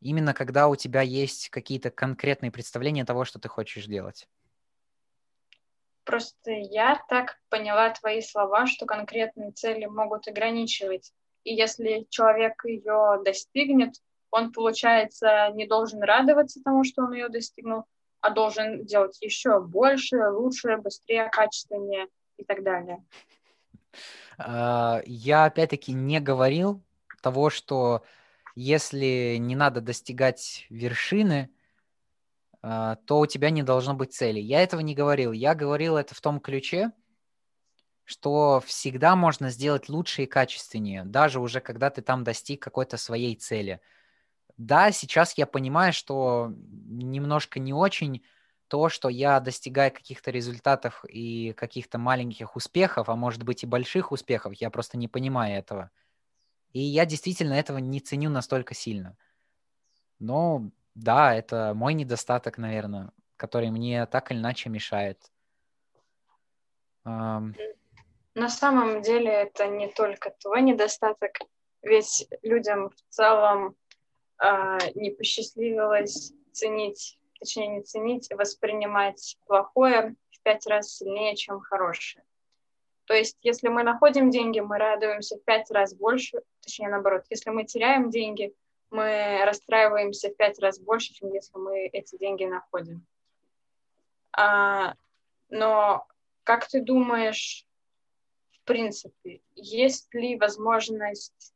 [0.00, 4.28] именно когда у тебя есть какие-то конкретные представления того, что ты хочешь делать.
[6.02, 11.12] Просто я так поняла твои слова, что конкретные цели могут ограничивать.
[11.44, 13.94] И если человек ее достигнет,
[14.30, 17.84] он, получается, не должен радоваться тому, что он ее достигнул,
[18.20, 23.04] а должен делать еще больше, лучше, быстрее, качественнее и так далее.
[24.38, 26.82] А, я опять-таки не говорил
[27.22, 28.04] того, что
[28.54, 31.50] если не надо достигать вершины,
[32.62, 34.40] а, то у тебя не должно быть цели.
[34.40, 35.32] Я этого не говорил.
[35.32, 36.92] Я говорил это в том ключе,
[38.04, 43.34] что всегда можно сделать лучше и качественнее, даже уже когда ты там достиг какой-то своей
[43.34, 43.80] цели.
[44.56, 48.22] Да, сейчас я понимаю, что немножко не очень
[48.68, 54.12] то, что я достигаю каких-то результатов и каких-то маленьких успехов, а может быть и больших
[54.12, 55.90] успехов, я просто не понимаю этого.
[56.72, 59.16] И я действительно этого не ценю настолько сильно.
[60.18, 65.20] Но да, это мой недостаток, наверное, который мне так или иначе мешает.
[67.04, 71.38] На самом деле это не только твой недостаток,
[71.82, 73.76] ведь людям в целом
[74.42, 82.24] э, не посчастливилось ценить точнее не ценить, воспринимать плохое в пять раз сильнее, чем хорошее.
[83.06, 87.50] То есть, если мы находим деньги, мы радуемся в пять раз больше, точнее наоборот, если
[87.50, 88.54] мы теряем деньги,
[88.90, 93.04] мы расстраиваемся в пять раз больше, чем если мы эти деньги находим.
[94.32, 94.94] А,
[95.50, 96.06] но
[96.44, 97.66] как ты думаешь,
[98.52, 101.54] в принципе, есть ли возможность,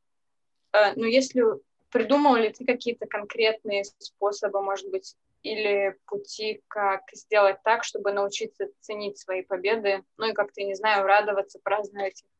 [0.73, 1.43] а, ну, если
[1.91, 5.17] придумал ли ты какие-то конкретные способы, может быть,
[5.49, 11.07] или пути, как сделать так, чтобы научиться ценить свои победы, ну и как-то, не знаю,
[11.07, 12.31] радоваться, праздновать их.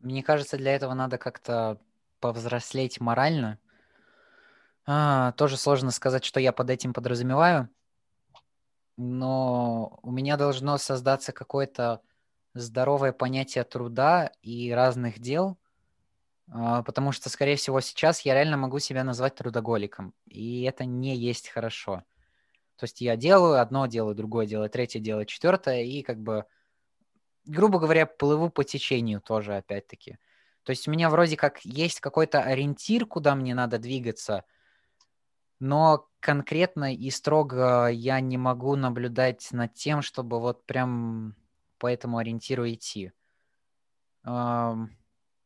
[0.00, 1.78] Мне кажется, для этого надо как-то
[2.20, 3.58] повзрослеть морально.
[4.86, 7.68] А, тоже сложно сказать, что я под этим подразумеваю,
[8.96, 12.00] но у меня должно создаться какое-то
[12.54, 15.59] здоровое понятие труда и разных дел,
[16.50, 21.48] потому что, скорее всего, сейчас я реально могу себя назвать трудоголиком, и это не есть
[21.48, 22.02] хорошо.
[22.76, 26.46] То есть я делаю одно, делаю другое, делаю третье, делаю четвертое, и как бы,
[27.44, 30.18] грубо говоря, плыву по течению тоже, опять-таки.
[30.62, 34.44] То есть у меня вроде как есть какой-то ориентир, куда мне надо двигаться,
[35.58, 41.36] но конкретно и строго я не могу наблюдать над тем, чтобы вот прям
[41.78, 43.12] по этому ориентиру идти.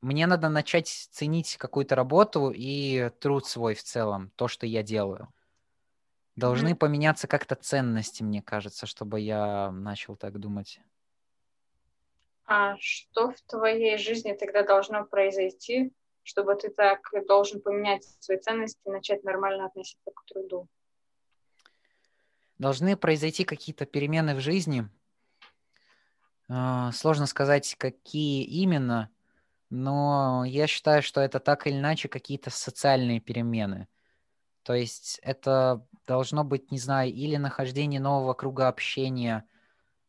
[0.05, 5.33] Мне надо начать ценить какую-то работу и труд свой в целом, то, что я делаю.
[6.37, 6.77] Должны mm-hmm.
[6.77, 10.81] поменяться как-то ценности, мне кажется, чтобы я начал так думать.
[12.45, 18.81] А что в твоей жизни тогда должно произойти, чтобы ты так должен поменять свои ценности
[18.85, 20.69] и начать нормально относиться к труду?
[22.59, 24.87] Должны произойти какие-то перемены в жизни.
[26.51, 29.11] А, сложно сказать, какие именно,
[29.75, 33.89] но я считаю, что это так или иначе какие-то социальные перемены.
[34.63, 39.45] То есть это должно быть, не знаю, или нахождение нового круга общения,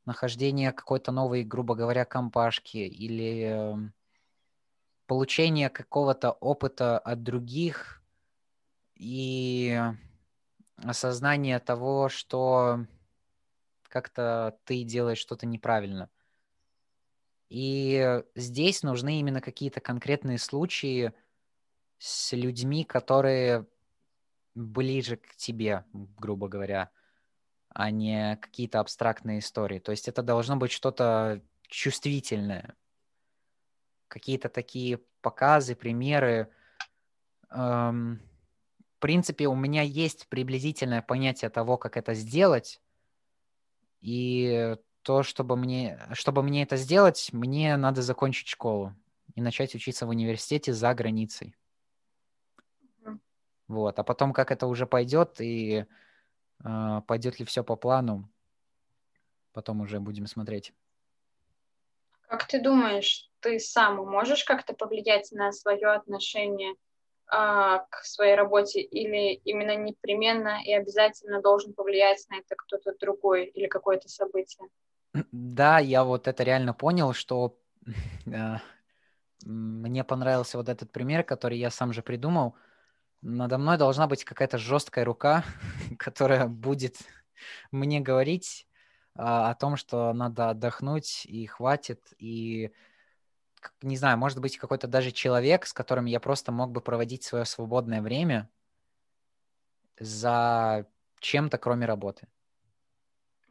[0.06, 3.94] нахождение какой-то новой, грубо говоря, компашки, или эм,
[5.08, 8.04] получение какого-то опыта от других
[8.96, 9.82] и
[10.78, 12.86] осознание того, что
[13.90, 16.10] как-то ты делаешь что-то неправильно.
[17.50, 21.14] И здесь нужны именно какие-то конкретные случаи
[21.98, 23.68] с людьми, которые
[24.56, 26.90] ближе к тебе, грубо говоря,
[27.70, 29.80] а не какие-то абстрактные истории.
[29.80, 32.76] То есть это должно быть что-то чувствительное.
[34.08, 36.50] Какие-то такие показы, примеры.
[37.50, 38.22] Эм,
[38.96, 42.82] в принципе, у меня есть приблизительное понятие того, как это сделать.
[44.02, 48.92] И то, чтобы мне, чтобы мне это сделать, мне надо закончить школу
[49.36, 51.56] и начать учиться в университете за границей.
[53.68, 54.00] Вот.
[54.00, 55.86] А потом, как это уже пойдет и
[56.64, 58.28] э, пойдет ли все по плану,
[59.54, 60.74] потом уже будем смотреть.
[62.28, 66.76] Как ты думаешь, ты сам можешь как-то повлиять на свое отношение э,
[67.28, 73.68] к своей работе или именно непременно и обязательно должен повлиять на это кто-то другой или
[73.68, 74.68] какое-то событие?
[75.32, 77.58] Да, я вот это реально понял, что
[78.26, 78.58] э,
[79.46, 82.56] мне понравился вот этот пример, который я сам же придумал.
[83.22, 85.44] Надо мной должна быть какая-то жесткая рука,
[85.98, 86.98] которая будет
[87.72, 88.68] мне говорить
[89.16, 92.72] э, о том, что надо отдохнуть и хватит, и
[93.82, 97.46] не знаю, может быть, какой-то даже человек, с которым я просто мог бы проводить свое
[97.46, 98.48] свободное время
[99.98, 100.86] за
[101.20, 102.28] чем-то, кроме работы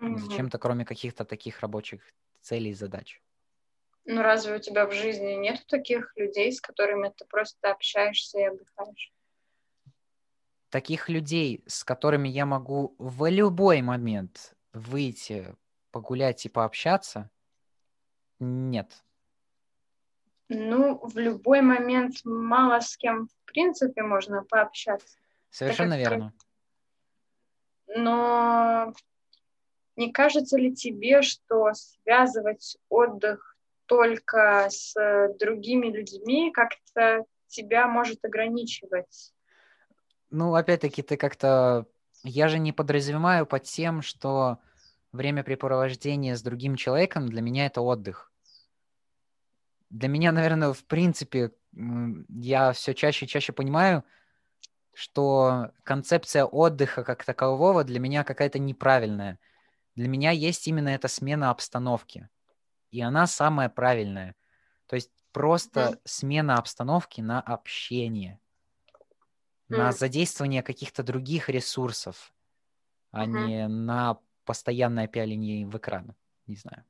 [0.07, 0.19] mm-hmm.
[0.19, 2.03] зачем-то, кроме каких-то таких рабочих
[2.41, 3.21] целей и задач.
[4.07, 8.45] Ну, разве у тебя в жизни нет таких людей, с которыми ты просто общаешься и
[8.45, 9.13] отдыхаешь?
[10.69, 15.55] Таких людей, с которыми я могу в любой момент выйти,
[15.91, 17.31] погулять и пообщаться,
[18.41, 19.05] нет.
[20.49, 25.17] Ну, в любой момент мало с кем, в принципе, можно пообщаться.
[25.51, 26.35] Совершенно верно.
[27.87, 28.93] Но
[29.97, 34.95] не кажется ли тебе, что связывать отдых только с
[35.39, 39.33] другими людьми как-то тебя может ограничивать?
[40.31, 41.87] Ну, опять-таки, ты как-то...
[42.23, 44.59] Я же не подразумеваю под тем, что
[45.13, 48.33] времяпрепровождение с другим человеком для меня это отдых.
[49.91, 54.03] Для меня, наверное, в принципе, я все чаще и чаще понимаю,
[54.95, 59.39] что концепция отдыха как такового для меня какая-то неправильная–
[59.95, 62.29] для меня есть именно эта смена обстановки.
[62.91, 64.35] И она самая правильная.
[64.87, 66.01] То есть просто mm.
[66.05, 68.41] смена обстановки на общение,
[69.69, 69.77] mm.
[69.77, 72.33] на задействование каких-то других ресурсов,
[73.11, 73.47] а mm-hmm.
[73.47, 76.15] не на постоянное пяление в экран.
[76.47, 76.85] Не знаю.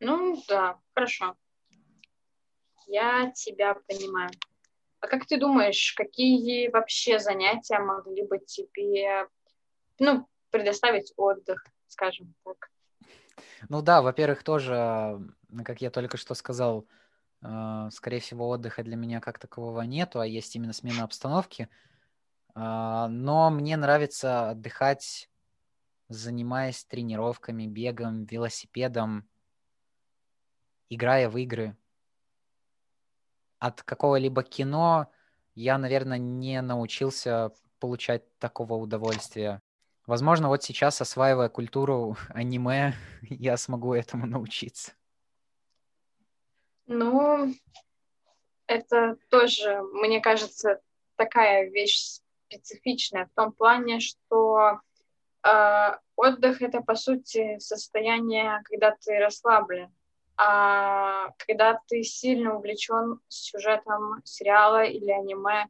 [0.00, 1.36] Ну да, хорошо.
[2.86, 4.30] Я тебя понимаю.
[5.00, 9.26] А как ты думаешь, какие вообще занятия могли бы тебе
[9.98, 11.64] ну, предоставить отдых?
[11.88, 12.70] Скажем так.
[13.68, 15.20] Ну да, во-первых, тоже,
[15.64, 16.86] как я только что сказал,
[17.42, 21.68] э, скорее всего, отдыха для меня как такового нету, а есть именно смена обстановки.
[22.54, 25.30] Э, но мне нравится отдыхать,
[26.08, 29.28] занимаясь тренировками, бегом, велосипедом,
[30.88, 31.76] играя в игры.
[33.58, 35.10] От какого-либо кино
[35.54, 39.62] я, наверное, не научился получать такого удовольствия.
[40.06, 44.92] Возможно, вот сейчас, осваивая культуру аниме, я смогу этому научиться.
[46.86, 47.52] Ну,
[48.68, 50.80] это тоже, мне кажется,
[51.16, 54.80] такая вещь специфичная в том плане, что
[55.42, 59.92] э, отдых это по сути состояние, когда ты расслаблен,
[60.36, 65.66] а когда ты сильно увлечен сюжетом сериала или аниме,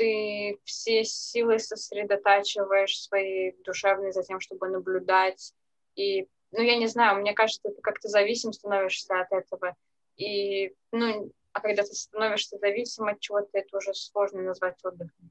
[0.00, 5.52] ты все силы сосредотачиваешь свои душевные за тем, чтобы наблюдать.
[5.94, 9.76] И, ну, я не знаю, мне кажется, ты как-то зависим становишься от этого.
[10.16, 15.30] И, ну, а когда ты становишься зависим от чего-то, это уже сложно назвать отдыхом.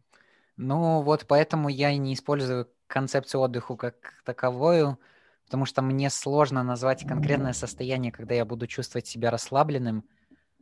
[0.56, 5.00] Ну, вот поэтому я и не использую концепцию отдыха как таковую,
[5.46, 10.08] потому что мне сложно назвать конкретное состояние, когда я буду чувствовать себя расслабленным,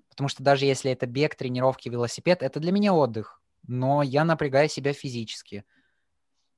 [0.08, 4.70] потому что даже если это бег, тренировки, велосипед, это для меня отдых, но я напрягаю
[4.70, 5.66] себя физически.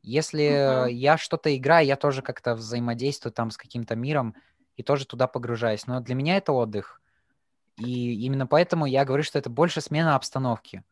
[0.02, 0.92] Если uh-huh.
[0.92, 4.36] я что-то играю, я тоже как-то взаимодействую там с каким-то миром
[4.78, 7.02] и тоже туда погружаюсь, но для меня это отдых.
[7.78, 10.84] И именно поэтому я говорю, что это больше смена обстановки.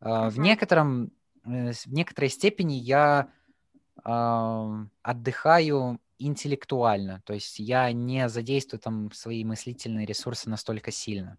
[0.00, 0.30] Uh-huh.
[0.30, 1.12] В некотором,
[1.44, 3.28] э, в некоторой степени я
[4.04, 11.36] э, отдыхаю интеллектуально, то есть я не задействую там свои мыслительные ресурсы настолько сильно.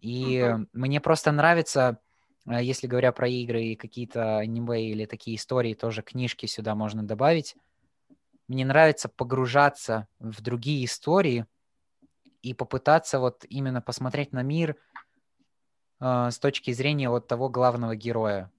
[0.00, 0.68] И uh-huh.
[0.72, 1.98] мне просто нравится,
[2.46, 7.56] если говоря про игры и какие-то аниме или такие истории, тоже книжки сюда можно добавить.
[8.48, 11.46] Мне нравится погружаться в другие истории
[12.42, 14.76] и попытаться вот именно посмотреть на мир
[16.00, 18.50] э, с точки зрения вот того главного героя.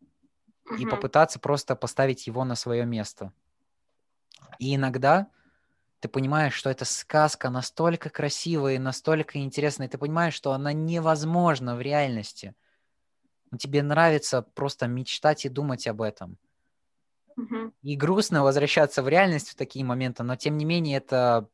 [0.79, 3.31] И попытаться просто поставить его на свое место.
[4.57, 5.27] И иногда
[5.99, 10.73] ты понимаешь, что эта сказка настолько красивая и настолько интересная, и ты понимаешь, что она
[10.73, 12.55] невозможна в реальности.
[13.57, 16.37] Тебе нравится просто мечтать и думать об этом.
[17.37, 17.73] Угу.
[17.83, 21.49] И грустно возвращаться в реальность в такие моменты, но тем не менее это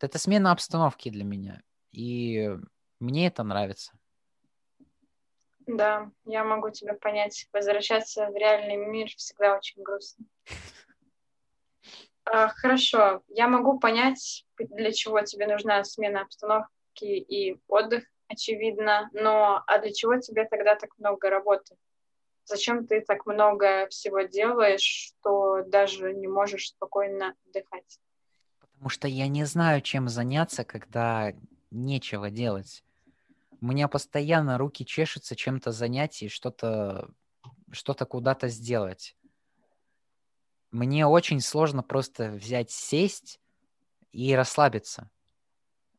[0.00, 1.62] это смена обстановки для меня.
[1.92, 2.50] И
[3.00, 3.92] мне это нравится.
[5.66, 7.48] Да, я могу тебя понять.
[7.52, 10.26] Возвращаться в реальный мир всегда очень грустно.
[12.24, 19.62] А, хорошо, я могу понять, для чего тебе нужна смена обстановки и отдых, очевидно, но
[19.66, 21.76] а для чего тебе тогда так много работы?
[22.44, 27.98] Зачем ты так много всего делаешь, что даже не можешь спокойно отдыхать?
[28.60, 31.32] Потому что я не знаю, чем заняться, когда
[31.70, 32.84] нечего делать.
[33.60, 37.10] У меня постоянно руки чешутся чем-то занять и что-то
[37.72, 39.16] что-то куда-то сделать
[40.76, 43.40] мне очень сложно просто взять, сесть
[44.12, 45.10] и расслабиться.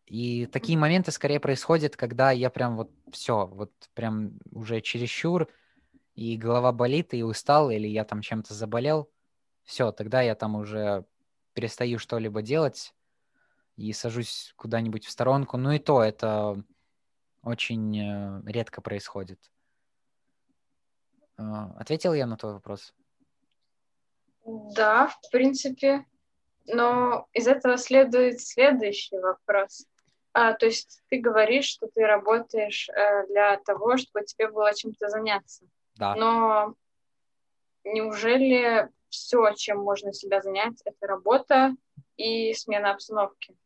[0.08, 5.50] И такие моменты скорее происходят, когда я прям вот все, вот прям уже чересчур,
[6.16, 9.10] и голова болит, и устал, или я там чем-то заболел.
[9.64, 11.06] Все, тогда я там уже
[11.54, 12.96] перестаю что-либо делать
[13.76, 15.58] и сажусь куда-нибудь в сторонку.
[15.58, 16.64] Ну и то это
[17.44, 19.40] очень э, редко происходит.
[21.36, 22.94] А, ответил я на твой вопрос?
[24.46, 26.06] Да, в принципе.
[26.66, 29.86] Но из этого следует следующий вопрос.
[30.40, 35.10] А, то есть ты говоришь, что ты работаешь э, для того, чтобы тебе было чем-то
[35.10, 35.66] заняться.
[35.96, 36.14] Да.
[36.14, 36.76] Но
[37.84, 41.76] неужели все, чем можно себя занять, это работа
[42.18, 43.58] и смена обстановки?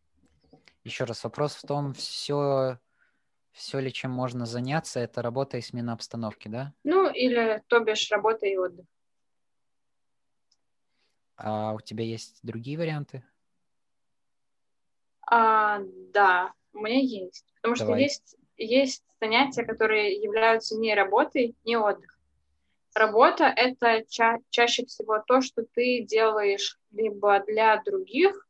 [0.85, 2.79] Еще раз, вопрос в том, все,
[3.51, 6.73] все ли чем можно заняться, это работа и смена обстановки, да?
[6.85, 8.85] Ну, или, то бишь, работа и отдых.
[11.35, 13.25] А у тебя есть другие варианты?
[15.29, 15.81] А,
[16.13, 17.45] да, у меня есть.
[17.55, 17.93] Потому Давай.
[17.93, 22.19] что есть, есть занятия, которые являются не работой, не отдыхом.
[22.93, 28.47] Работа— это ча- чаще всего то, что ты делаешь либо для других,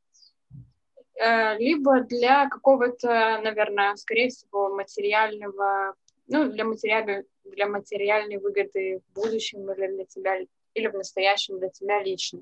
[1.16, 5.96] э, либо для какого-то, наверное, скорее всего, материального,
[6.28, 10.40] ну, для, материальной, для материальной выгоды в будущем или для тебя,
[10.74, 12.42] или в настоящем для тебя лично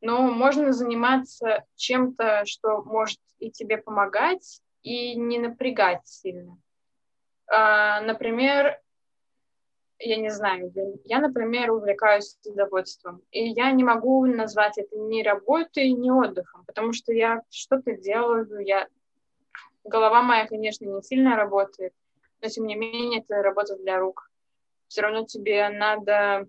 [0.00, 6.58] но можно заниматься чем-то, что может и тебе помогать, и не напрягать сильно.
[7.46, 8.80] А, например,
[9.98, 10.72] я не знаю,
[11.04, 16.92] я, например, увлекаюсь садоводством, и я не могу назвать это ни работой, ни отдыхом, потому
[16.92, 18.88] что я что-то делаю, я...
[19.84, 21.92] голова моя, конечно, не сильно работает,
[22.40, 24.30] но тем не менее это работа для рук.
[24.88, 26.48] Все равно тебе надо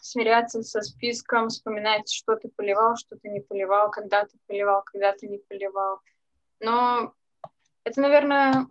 [0.00, 5.12] смиряться со списком, вспоминать, что ты поливал, что ты не поливал, когда ты поливал, когда
[5.12, 6.00] ты не поливал.
[6.60, 7.14] Но
[7.84, 8.66] это, наверное,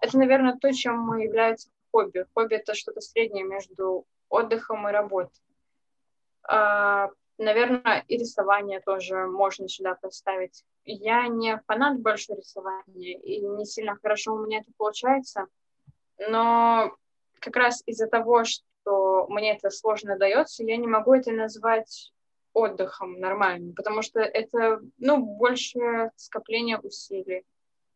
[0.00, 2.26] это, наверное, то, чем является хобби.
[2.34, 5.42] Хобби— это что-то среднее между отдыхом и работой.
[6.48, 10.64] А, наверное, и рисование тоже можно сюда поставить.
[10.84, 15.46] Я не фанат большого рисования, и не сильно хорошо у меня это получается,
[16.28, 16.94] но
[17.38, 22.12] как раз из-за того, что мне это сложно дается, я не могу это назвать
[22.52, 27.44] отдыхом нормальным, потому что это, ну, больше скопление усилий.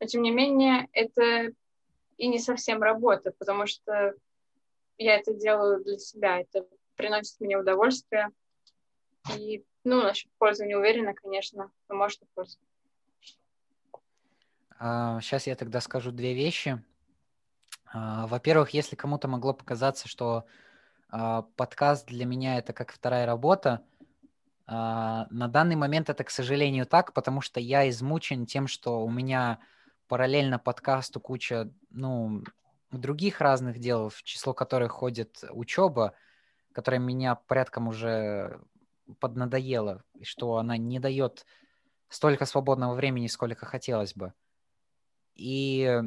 [0.05, 1.51] Но, тем не менее, это
[2.19, 4.13] и не совсем работа, потому что
[4.99, 8.29] я это делаю для себя, это приносит мне удовольствие.
[9.35, 12.59] И, ну, насчет пользы не уверена, конечно, но может и польза.
[15.23, 16.85] Сейчас я тогда скажу две вещи.
[17.91, 20.45] А, во-первых, если кому-то могло показаться, что
[21.09, 23.83] а, подкаст для меня это как вторая работа,
[24.67, 29.11] а, на данный момент это, к сожалению, так, потому что я измучен тем, что у
[29.11, 29.61] меня
[30.09, 32.43] параллельно подкасту куча, ну,
[32.91, 36.15] других разных дел, в число которых ходит учеба,
[36.73, 38.61] которая меня порядком уже
[39.21, 41.47] поднадоела, и что она не дает
[42.09, 44.33] столько свободного времени, сколько хотелось бы.
[45.35, 46.03] И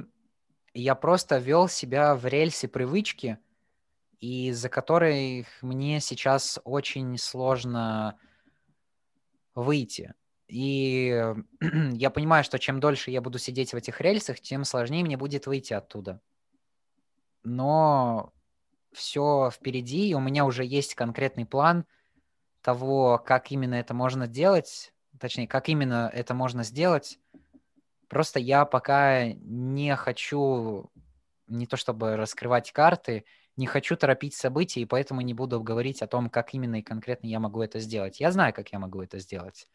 [0.74, 3.40] я просто вел себя в рельсе привычки,
[4.20, 8.18] из-за которой мне сейчас очень сложно
[9.54, 10.14] выйти.
[10.48, 11.34] И
[11.94, 15.48] я понимаю, что чем дольше я буду сидеть в этих рельсах, тем сложнее мне будет
[15.48, 16.22] выйти оттуда.
[17.44, 18.34] Но
[18.94, 21.86] все впереди, и у меня уже есть конкретный план
[22.62, 27.20] того, как именно это можно делать, точнее, как именно это можно сделать.
[28.08, 30.90] Просто я пока не хочу
[31.48, 33.26] не то чтобы раскрывать карты,
[33.56, 37.28] не хочу торопить события, и поэтому не буду говорить о том, как именно и конкретно
[37.28, 38.20] я могу это сделать.
[38.20, 39.68] Я знаю, как я могу это сделать.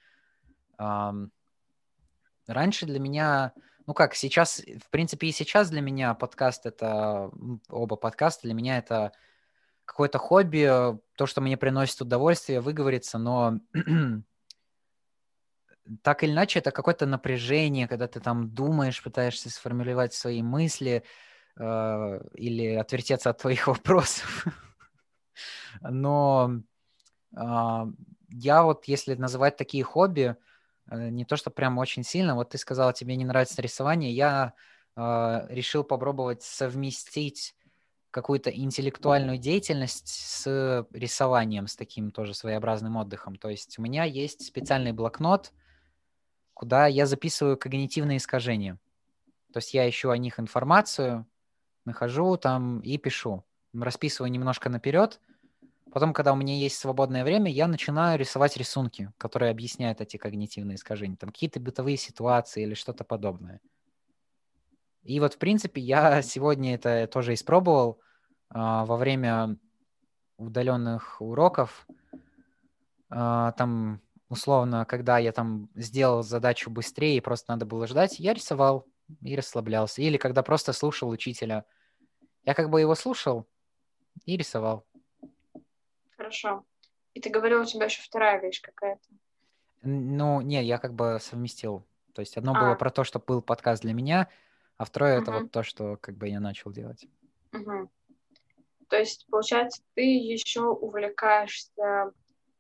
[0.79, 1.31] Раньше
[2.87, 3.53] для меня,
[3.87, 7.31] ну как, сейчас, в принципе, и сейчас для меня подкаст это,
[7.69, 9.13] оба подкаста для меня это
[9.85, 10.67] какое-то хобби,
[11.17, 13.61] то, что мне приносит удовольствие, выговориться, но
[16.03, 21.05] так или иначе это какое-то напряжение, когда ты там думаешь, пытаешься сформулировать свои мысли
[21.57, 24.47] э, или отвертеться от твоих вопросов.
[25.81, 26.61] Но
[27.37, 27.87] э,
[28.31, 30.37] я вот, если называть такие хобби, э,
[30.97, 34.55] не то, что прям очень сильно, вот ты сказала, тебе не нравится рисование, я
[34.97, 37.55] э, решил попробовать совместить
[38.13, 43.37] какую-то интеллектуальную деятельность с рисованием, с таким тоже своеобразным отдыхом.
[43.37, 45.53] То есть у меня есть специальный блокнот,
[46.53, 48.79] куда я записываю когнитивные искажения.
[49.53, 51.27] То есть я ищу о них информацию,
[51.85, 53.45] нахожу там и пишу.
[53.73, 55.19] Расписываю немножко наперед.
[55.93, 60.77] Потом, когда у меня есть свободное время, я начинаю рисовать рисунки, которые объясняют эти когнитивные
[60.77, 61.17] искажения.
[61.17, 63.61] Там какие-то бытовые ситуации или что-то подобное.
[65.03, 68.01] И вот, в принципе, я сегодня это тоже испробовал
[68.49, 69.59] а, во время
[70.39, 71.87] удаленных уроков.
[73.11, 78.33] А, там условно, когда я там сделал задачу быстрее и просто надо было ждать, я
[78.33, 78.87] рисовал
[79.21, 80.01] и расслаблялся.
[80.01, 81.67] Или когда просто слушал учителя.
[82.47, 83.47] Я как бы его слушал
[84.25, 84.87] и рисовал.
[86.23, 86.65] Хорошо.
[87.15, 89.03] И ты говорил, у тебя еще вторая вещь какая-то.
[89.83, 91.85] Ну, не, я как бы совместил.
[92.15, 92.61] То есть одно а.
[92.61, 94.29] было про то, что был подкаст для меня,
[94.77, 95.23] а второе угу.
[95.23, 97.09] это вот то, что как бы я начал делать.
[97.53, 97.91] Угу.
[98.89, 102.13] То есть, получается, ты еще увлекаешься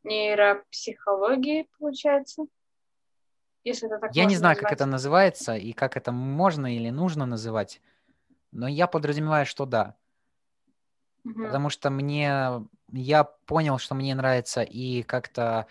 [0.02, 2.46] нейропсихологии, получается?
[3.62, 4.70] Если это так Я не знаю, назвать.
[4.70, 7.80] как это называется и как это можно или нужно называть,
[8.50, 9.94] но я подразумеваю, что да.
[11.24, 11.44] Угу.
[11.44, 12.64] Потому что мне...
[12.92, 15.66] Я понял, что мне нравится и как-то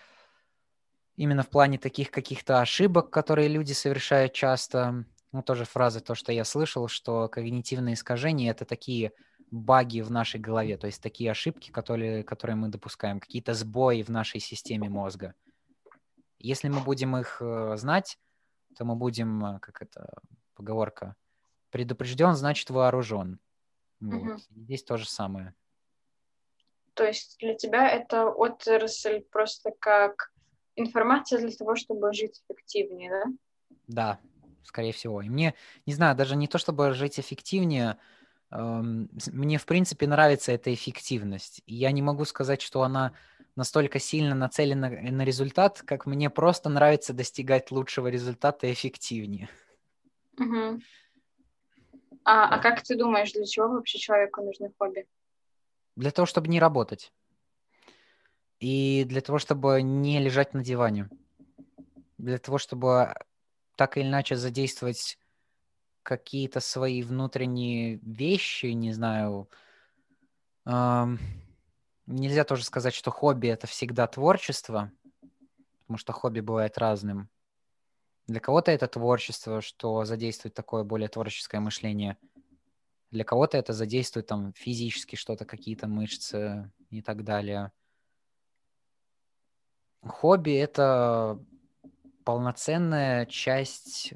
[1.16, 5.04] именно в плане таких каких-то ошибок, которые люди совершают часто.
[5.30, 9.12] Ну, тоже фраза, то, что я слышал, что когнитивные искажения— это такие
[9.52, 14.08] баги в нашей голове, то есть такие ошибки, которые, которые мы допускаем, какие-то сбои в
[14.08, 15.34] нашей системе мозга.
[16.38, 18.18] Если мы будем их э, знать,
[18.76, 20.08] то мы будем, э, как это
[20.54, 21.16] поговорка,
[21.70, 23.38] предупрежден, значит вооружен.
[24.02, 24.22] Вот.
[24.22, 24.38] Угу.
[24.56, 25.54] Здесь то же самое.
[26.94, 30.32] То есть для тебя это отрасль просто как
[30.76, 33.24] информация для того, чтобы жить эффективнее, да?
[33.86, 34.18] Да,
[34.64, 35.22] скорее всего.
[35.22, 35.54] И мне,
[35.86, 37.96] не знаю, даже не то, чтобы жить эффективнее,
[38.50, 41.62] мне, в принципе, нравится эта эффективность.
[41.66, 43.14] я не могу сказать, что она
[43.56, 49.48] настолько сильно нацелена на результат, как мне просто нравится достигать лучшего результата эффективнее.
[50.38, 50.80] Угу.
[52.24, 55.06] А, а как ты думаешь, для чего вообще человеку нужны хобби?
[55.96, 57.12] Для того, чтобы не работать.
[58.60, 61.08] И для того, чтобы не лежать на диване.
[62.18, 63.14] Для того, чтобы
[63.76, 65.18] так или иначе задействовать
[66.02, 69.48] какие-то свои внутренние вещи, не знаю.
[70.64, 71.18] Эм,
[72.06, 74.92] нельзя тоже сказать, что хобби это всегда творчество,
[75.80, 77.28] потому что хобби бывает разным.
[78.32, 82.16] Для кого-то это творчество, что задействует такое более творческое мышление.
[83.10, 87.72] Для кого-то это задействует там физически что-то, какие-то мышцы и так далее.
[90.00, 91.44] Хобби— это
[92.24, 94.14] полноценная часть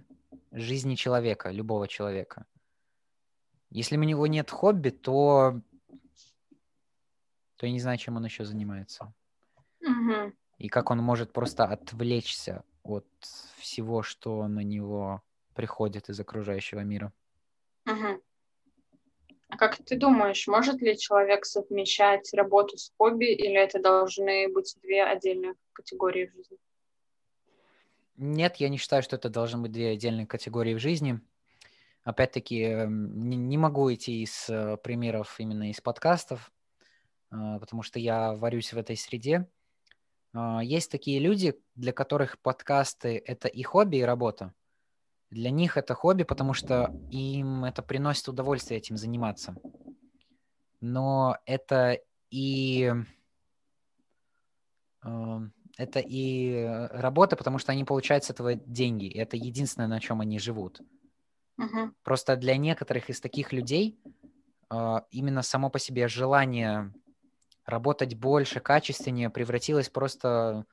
[0.50, 2.46] жизни человека, любого человека.
[3.68, 5.60] Если у него нет хобби, то,
[7.56, 9.12] то я не знаю, чем он еще занимается.
[9.82, 10.32] Угу.
[10.56, 13.06] И как он может просто отвлечься от
[13.56, 15.22] всего, что на него
[15.54, 17.12] приходит из окружающего мира.
[17.86, 18.22] Угу.
[19.48, 24.76] А как ты думаешь, может ли человек совмещать работу с хобби, или это должны быть
[24.82, 26.58] две отдельные категории в жизни?
[28.16, 31.20] Нет, я не считаю, что это должны быть две отдельные категории в жизни.
[32.02, 36.52] Опять-таки, эм, не, могу идти из э, примеров именно из подкастов,
[37.30, 39.46] э, потому что я варюсь в этой среде.
[40.34, 44.52] Э, есть такие люди, для которых подкасты— это и хобби, и работа.
[45.30, 49.56] Для них это хобби, потому что им это приносит удовольствие этим заниматься.
[50.80, 51.98] Но это
[52.30, 52.92] и
[55.02, 59.08] это и работа, потому что они получают с этого деньги.
[59.08, 60.80] Это единственное, на чем они живут.
[61.60, 61.92] Uh-huh.
[62.02, 64.00] Просто для некоторых из таких людей
[65.10, 66.92] именно само по себе желание
[67.66, 70.64] работать больше, качественнее превратилось просто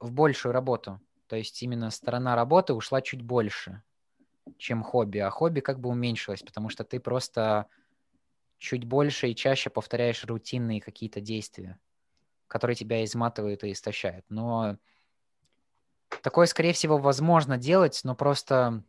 [0.00, 1.00] в большую работу.
[1.26, 3.82] То есть именно сторона работы ушла чуть больше,
[4.56, 7.66] чем хобби, а хобби как бы уменьшилось, потому что ты просто
[8.58, 11.78] чуть больше и чаще повторяешь рутинные какие-то действия,
[12.48, 14.24] которые тебя изматывают и истощают.
[14.28, 14.76] Но
[16.22, 18.82] такое, скорее всего, возможно делать, но просто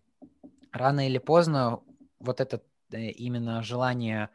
[0.72, 1.82] рано или поздно
[2.20, 2.62] вот это
[2.92, 4.30] э, именно желание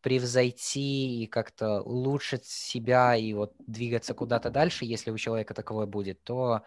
[0.00, 6.22] превзойти и как-то улучшить себя и вот двигаться куда-то дальше, если у человека таковое будет,
[6.22, 6.62] то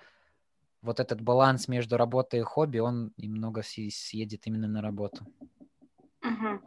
[0.81, 5.25] вот этот баланс между работой и хобби, он немного съедет именно на работу.
[6.21, 6.61] Угу.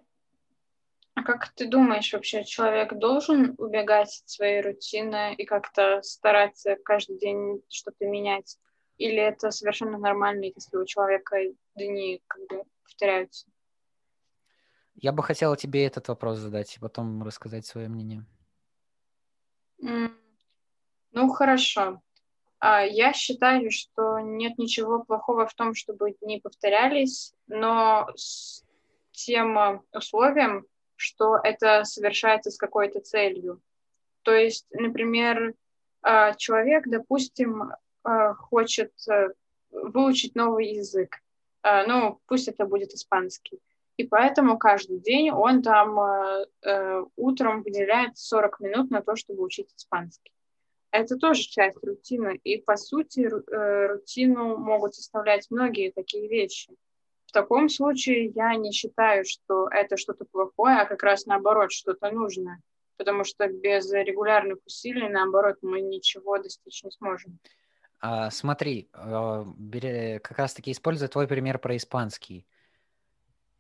[1.15, 7.19] А как ты думаешь, вообще человек должен убегать от своей рутины и как-то стараться каждый
[7.19, 8.59] день что-то менять?
[8.99, 11.37] Или это совершенно нормально, если у человека
[11.75, 13.47] дни как бы повторяются?
[14.97, 18.25] Я бы хотела тебе этот вопрос задать и потом рассказать свое мнение.
[19.79, 22.03] Ну, хорошо.
[22.59, 28.65] А, я считаю, что нет ничего плохого в том, чтобы дни повторялись, но с
[29.13, 30.67] тем а, условием,
[30.97, 33.61] что это совершается с какой-то целью.
[34.23, 35.55] То есть, например,
[36.03, 37.73] а, человек, допустим,
[38.39, 39.31] хочет э,
[39.73, 41.17] выучить новый язык.
[41.65, 43.59] Ну, пусть это будет испанский.
[43.97, 49.73] И поэтому каждый день он там э, утром выделяет 40 минут на то, чтобы учить
[49.75, 50.33] испанский
[50.97, 52.41] это тоже часть рутины.
[52.43, 56.75] И, по сути, э, рутину могут составлять многие такие вещи.
[57.27, 62.11] В таком случае я не считаю, что это что-то плохое, а как раз наоборот, что-то
[62.11, 62.61] нужное.
[62.97, 67.39] Потому что без регулярных усилий, наоборот, мы ничего достичь не сможем.
[68.01, 69.45] А, смотри, а,
[70.23, 72.47] как раз-таки используя твой пример про испанский.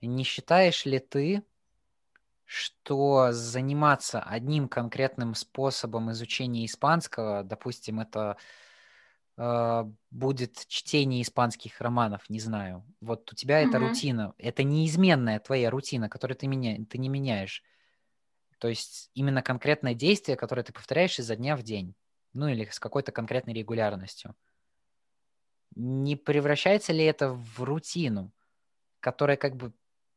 [0.01, 1.43] Не считаешь ли ты,
[2.47, 8.37] что заниматься одним конкретным способом изучения испанского, допустим, это
[9.37, 12.85] э, будет чтение испанских романов, не знаю.
[13.01, 13.69] Вот у тебя mm-hmm.
[13.69, 17.65] это рутина, это неизменная твоя рутина, которую ты, меня, ты не меняешь.
[18.59, 21.95] То есть именно конкретное действие, которое ты повторяешь изо дня в день,
[22.33, 24.37] ну или с какой-то конкретной регулярностью.
[25.75, 28.33] Не превращается ли это в рутину,
[29.01, 29.75] которая как бы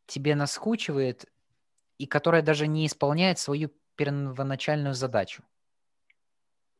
[0.10, 1.26] тебе наскучивает
[1.98, 5.44] и которая даже не исполняет свою первоначальную задачу?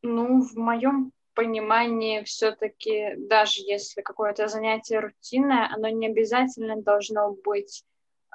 [0.02, 7.84] Ну, в моем понимании все-таки, даже если какое-то занятие рутинное, оно не обязательно должно быть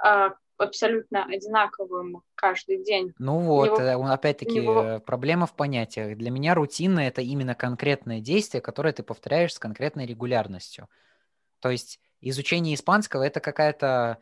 [0.03, 3.13] э, абсолютно одинаковым каждый день.
[3.19, 4.83] Ну вот, него, э, опять-таки, него...
[4.83, 6.17] Э, проблема в понятиях.
[6.17, 10.89] Для меня рутина— это именно конкретное действие, которое ты повторяешь с конкретной регулярностью.
[11.61, 14.19] То есть изучение испанского— это какая-то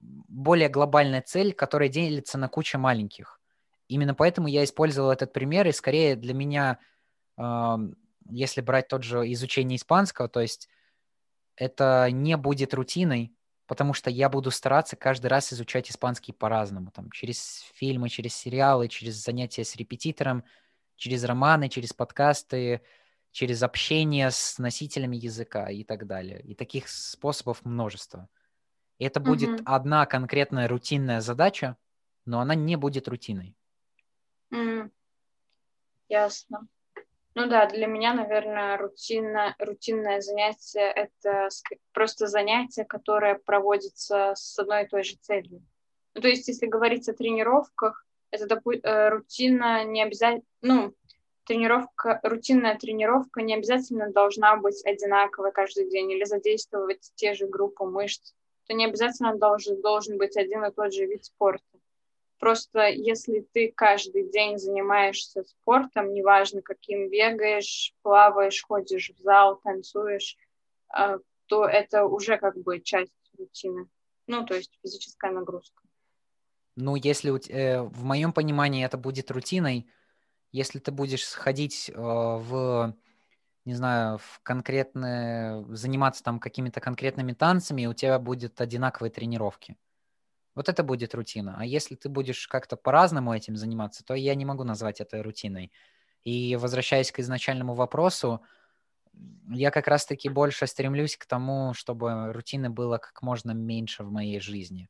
[0.00, 3.40] более глобальная цель, которая делится на кучу маленьких.
[3.88, 6.78] Именно поэтому я использовал этот пример, и скорее для меня,
[7.38, 7.76] э,
[8.30, 10.68] если брать тот же изучение испанского, то есть
[11.56, 13.34] это не будет рутиной,
[13.66, 18.88] потому что я буду стараться каждый раз изучать испанский по-разному, там, через фильмы, через сериалы,
[18.88, 20.44] через занятия с репетитором,
[20.96, 22.82] через романы, через подкасты,
[23.30, 26.40] через общение с носителями языка и так далее.
[26.42, 28.28] И таких способов множество.
[28.98, 29.64] И это будет mm-hmm.
[29.64, 31.76] одна конкретная рутинная задача,
[32.24, 33.54] но она не будет рутиной.
[34.52, 34.90] Mm.
[36.08, 36.66] Ясно.
[37.34, 41.48] Ну да, для меня, наверное, рутинно, рутинное занятие— это
[41.92, 45.62] просто занятие, которое проводится с одной и той же целью.
[46.14, 50.94] Ну, то есть, если говорить о тренировках, это допу- э, рутина не обязательно, ну,
[51.44, 57.84] тренировка, рутинная тренировка не обязательно должна быть одинаковой каждый день или задействовать те же группы
[57.84, 58.34] мышц
[58.68, 61.64] то не обязательно должен, должен быть один и тот же вид спорта.
[62.38, 70.36] Просто если ты каждый день занимаешься спортом, неважно каким, бегаешь, плаваешь, ходишь в зал, танцуешь,
[70.88, 71.16] а,
[71.46, 73.88] то это уже как бы часть рутины.
[74.26, 75.82] Ну, то есть физическая нагрузка.
[76.76, 79.88] Ну, если э, в моем понимании это будет рутиной,
[80.52, 82.94] если ты будешь сходить э, в,
[83.68, 89.76] не знаю, в конкретные, заниматься там какими-то конкретными танцами, у тебя будет одинаковые тренировки.
[90.54, 91.56] Вот это будет рутина.
[91.58, 95.70] А если ты будешь как-то по-разному этим заниматься, то я не могу назвать это рутиной.
[96.24, 98.42] И возвращаясь к изначальному вопросу,
[99.50, 104.40] я как раз-таки больше стремлюсь к тому, чтобы рутины было как можно меньше в моей
[104.40, 104.88] жизни.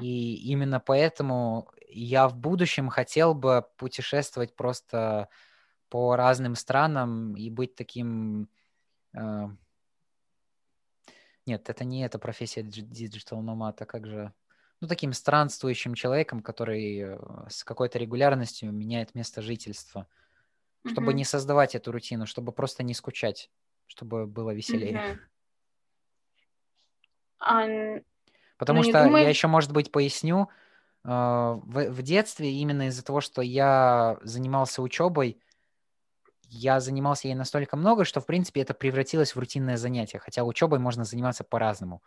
[0.00, 5.28] И именно поэтому я в будущем хотел бы путешествовать просто
[5.88, 8.48] по разным странам и быть таким...
[9.14, 9.48] э,
[11.46, 14.32] Нет, это не эта профессия digital nomad, а как же...
[14.80, 17.18] Ну, таким странствующим человеком, который э,
[17.48, 20.06] с какой-то регулярностью меняет место жительства,
[20.86, 21.16] чтобы Мгм.
[21.16, 23.50] не создавать эту рутину, чтобы просто не скучать,
[23.88, 25.18] чтобы было веселее.
[27.38, 28.04] А, н-
[28.56, 30.48] Потому Ну, что думаю- я еще, может быть, поясню.
[31.04, 35.40] э, В, в детстве именно из-за того, что я занимался учебой,
[36.48, 40.18] я занимался ей настолько много, что, в принципе, это превратилось в рутинное занятие.
[40.18, 42.02] Хотя учебой можно заниматься по-разному.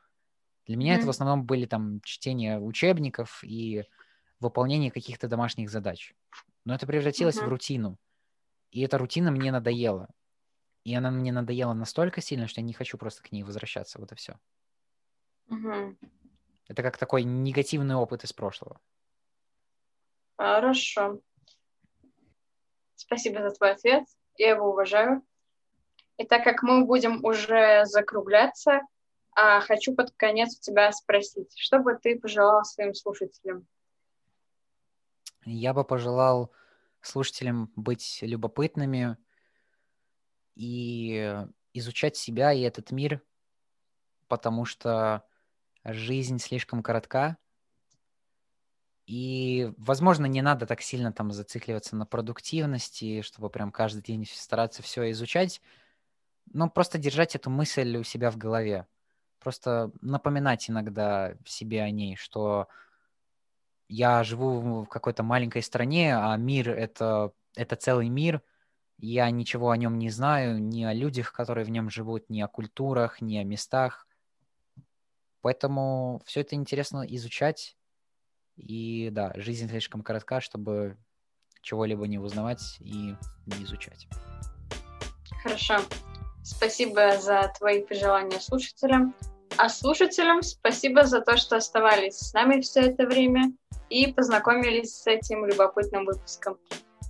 [0.68, 3.86] Для меня это в основном были там чтение учебников и
[4.40, 6.14] выполнение каких-то домашних задач.
[6.66, 7.50] Но это превратилось в Мгм.
[7.50, 8.00] рутину.
[8.72, 10.10] И эта рутина мне надоела.
[10.86, 14.00] И она мне надоела настолько сильно, что я не хочу просто к ней возвращаться.
[14.00, 14.40] Вот и все.
[15.50, 15.98] мгм.
[16.68, 18.82] Это как такой негативный опыт из прошлого.
[20.38, 21.22] Хорошо.
[22.96, 24.06] Спасибо за твой ответ.
[24.38, 25.24] Я его уважаю.
[26.18, 28.82] И так как мы будем уже закругляться,
[29.34, 33.66] а, хочу под конец у тебя спросить, что бы ты пожелал своим слушателям?
[35.46, 36.52] Я бы пожелал
[37.02, 39.18] слушателям быть любопытными
[40.56, 43.22] и изучать себя и этот мир,
[44.28, 45.24] потому что
[45.84, 47.38] жизнь слишком коротка,
[49.06, 54.84] и, возможно, не надо так сильно там зацикливаться на продуктивности, чтобы прям каждый день стараться
[54.84, 55.62] все изучать,
[56.54, 58.88] но просто держать эту мысль у себя в голове.
[59.40, 62.68] Просто напоминать иногда себе о ней, что
[63.88, 68.42] я живу в какой-то маленькой стране, а мир это, это целый мир.
[68.98, 72.48] Я ничего о нем не знаю, ни о людях, которые в нем живут, ни о
[72.48, 74.08] культурах, ни о местах.
[75.42, 77.76] Поэтому все это интересно изучать.
[78.62, 80.98] И да, жизнь слишком коротка, чтобы
[81.62, 84.08] чего-либо не узнавать и не изучать.
[85.44, 85.80] Хорошо.
[86.44, 89.16] Спасибо за твои пожелания слушателям.
[89.58, 93.52] А слушателям спасибо за то, что оставались с нами все это время
[93.90, 96.58] и познакомились с этим любопытным выпуском.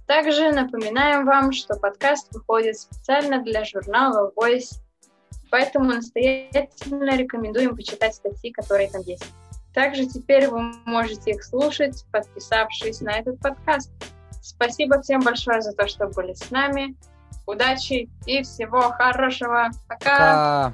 [0.08, 4.82] Также напоминаем вам, что подкаст выходит специально для журнала Voice,
[5.50, 9.24] поэтому настоятельно рекомендуем почитать статьи, которые там есть.
[9.74, 13.92] Также теперь вы можете их слушать, подписавшись на этот подкаст.
[14.42, 16.96] Спасибо всем большое за то, что были с нами.
[17.46, 19.70] Удачи и всего хорошего.
[19.88, 20.74] Пока!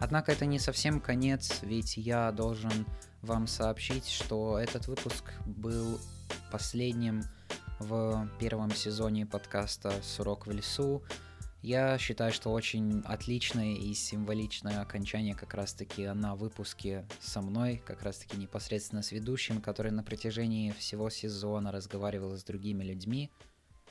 [0.00, 2.86] Однако это не совсем конец, ведь я должен
[3.20, 6.00] вам сообщить, что этот выпуск был
[6.50, 7.22] последним
[7.78, 11.02] в первом сезоне подкаста «Сурок в лесу».
[11.62, 18.02] Я считаю, что очень отличное и символичное окончание как раз-таки на выпуске со мной, как
[18.02, 23.30] раз-таки непосредственно с ведущим, который на протяжении всего сезона разговаривал с другими людьми.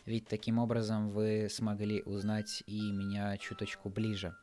[0.07, 4.33] Ведь таким образом вы смогли узнать и меня чуточку ближе.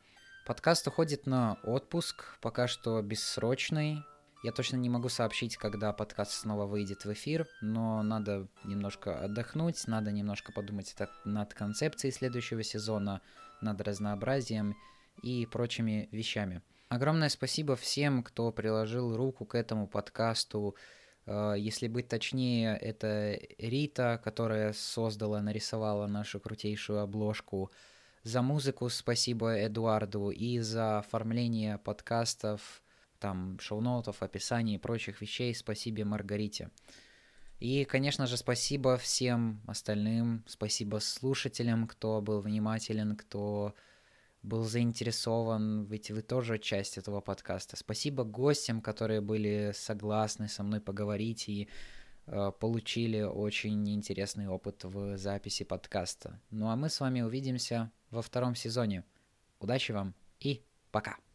[0.46, 4.04] Подкаст уходит на отпуск, пока что бессрочный.
[4.46, 9.88] Я точно не могу сообщить, когда подкаст снова выйдет в эфир, но надо немножко отдохнуть,
[9.88, 10.94] надо немножко подумать
[11.24, 13.22] над концепцией следующего сезона,
[13.60, 14.76] над разнообразием
[15.20, 16.62] и прочими вещами.
[16.90, 20.76] Огромное спасибо всем, кто приложил руку к этому подкасту.
[21.26, 27.72] Если быть точнее, это Рита, которая создала, нарисовала нашу крутейшую обложку.
[28.22, 32.80] За музыку спасибо Эдуарду и за оформление подкастов,
[33.18, 36.70] там, шоу-ноутов, описаний и прочих вещей спасибо Маргарите.
[37.58, 43.74] И, конечно же, спасибо всем остальным, спасибо слушателям, кто был внимателен, кто
[44.42, 47.76] был заинтересован, ведь вы тоже часть этого подкаста.
[47.76, 51.68] Спасибо гостям, которые были согласны со мной поговорить и
[52.26, 56.40] э, получили очень интересный опыт в записи подкаста.
[56.50, 59.04] Ну а мы с вами увидимся во втором сезоне.
[59.58, 60.62] Удачи вам и
[60.92, 61.25] пока!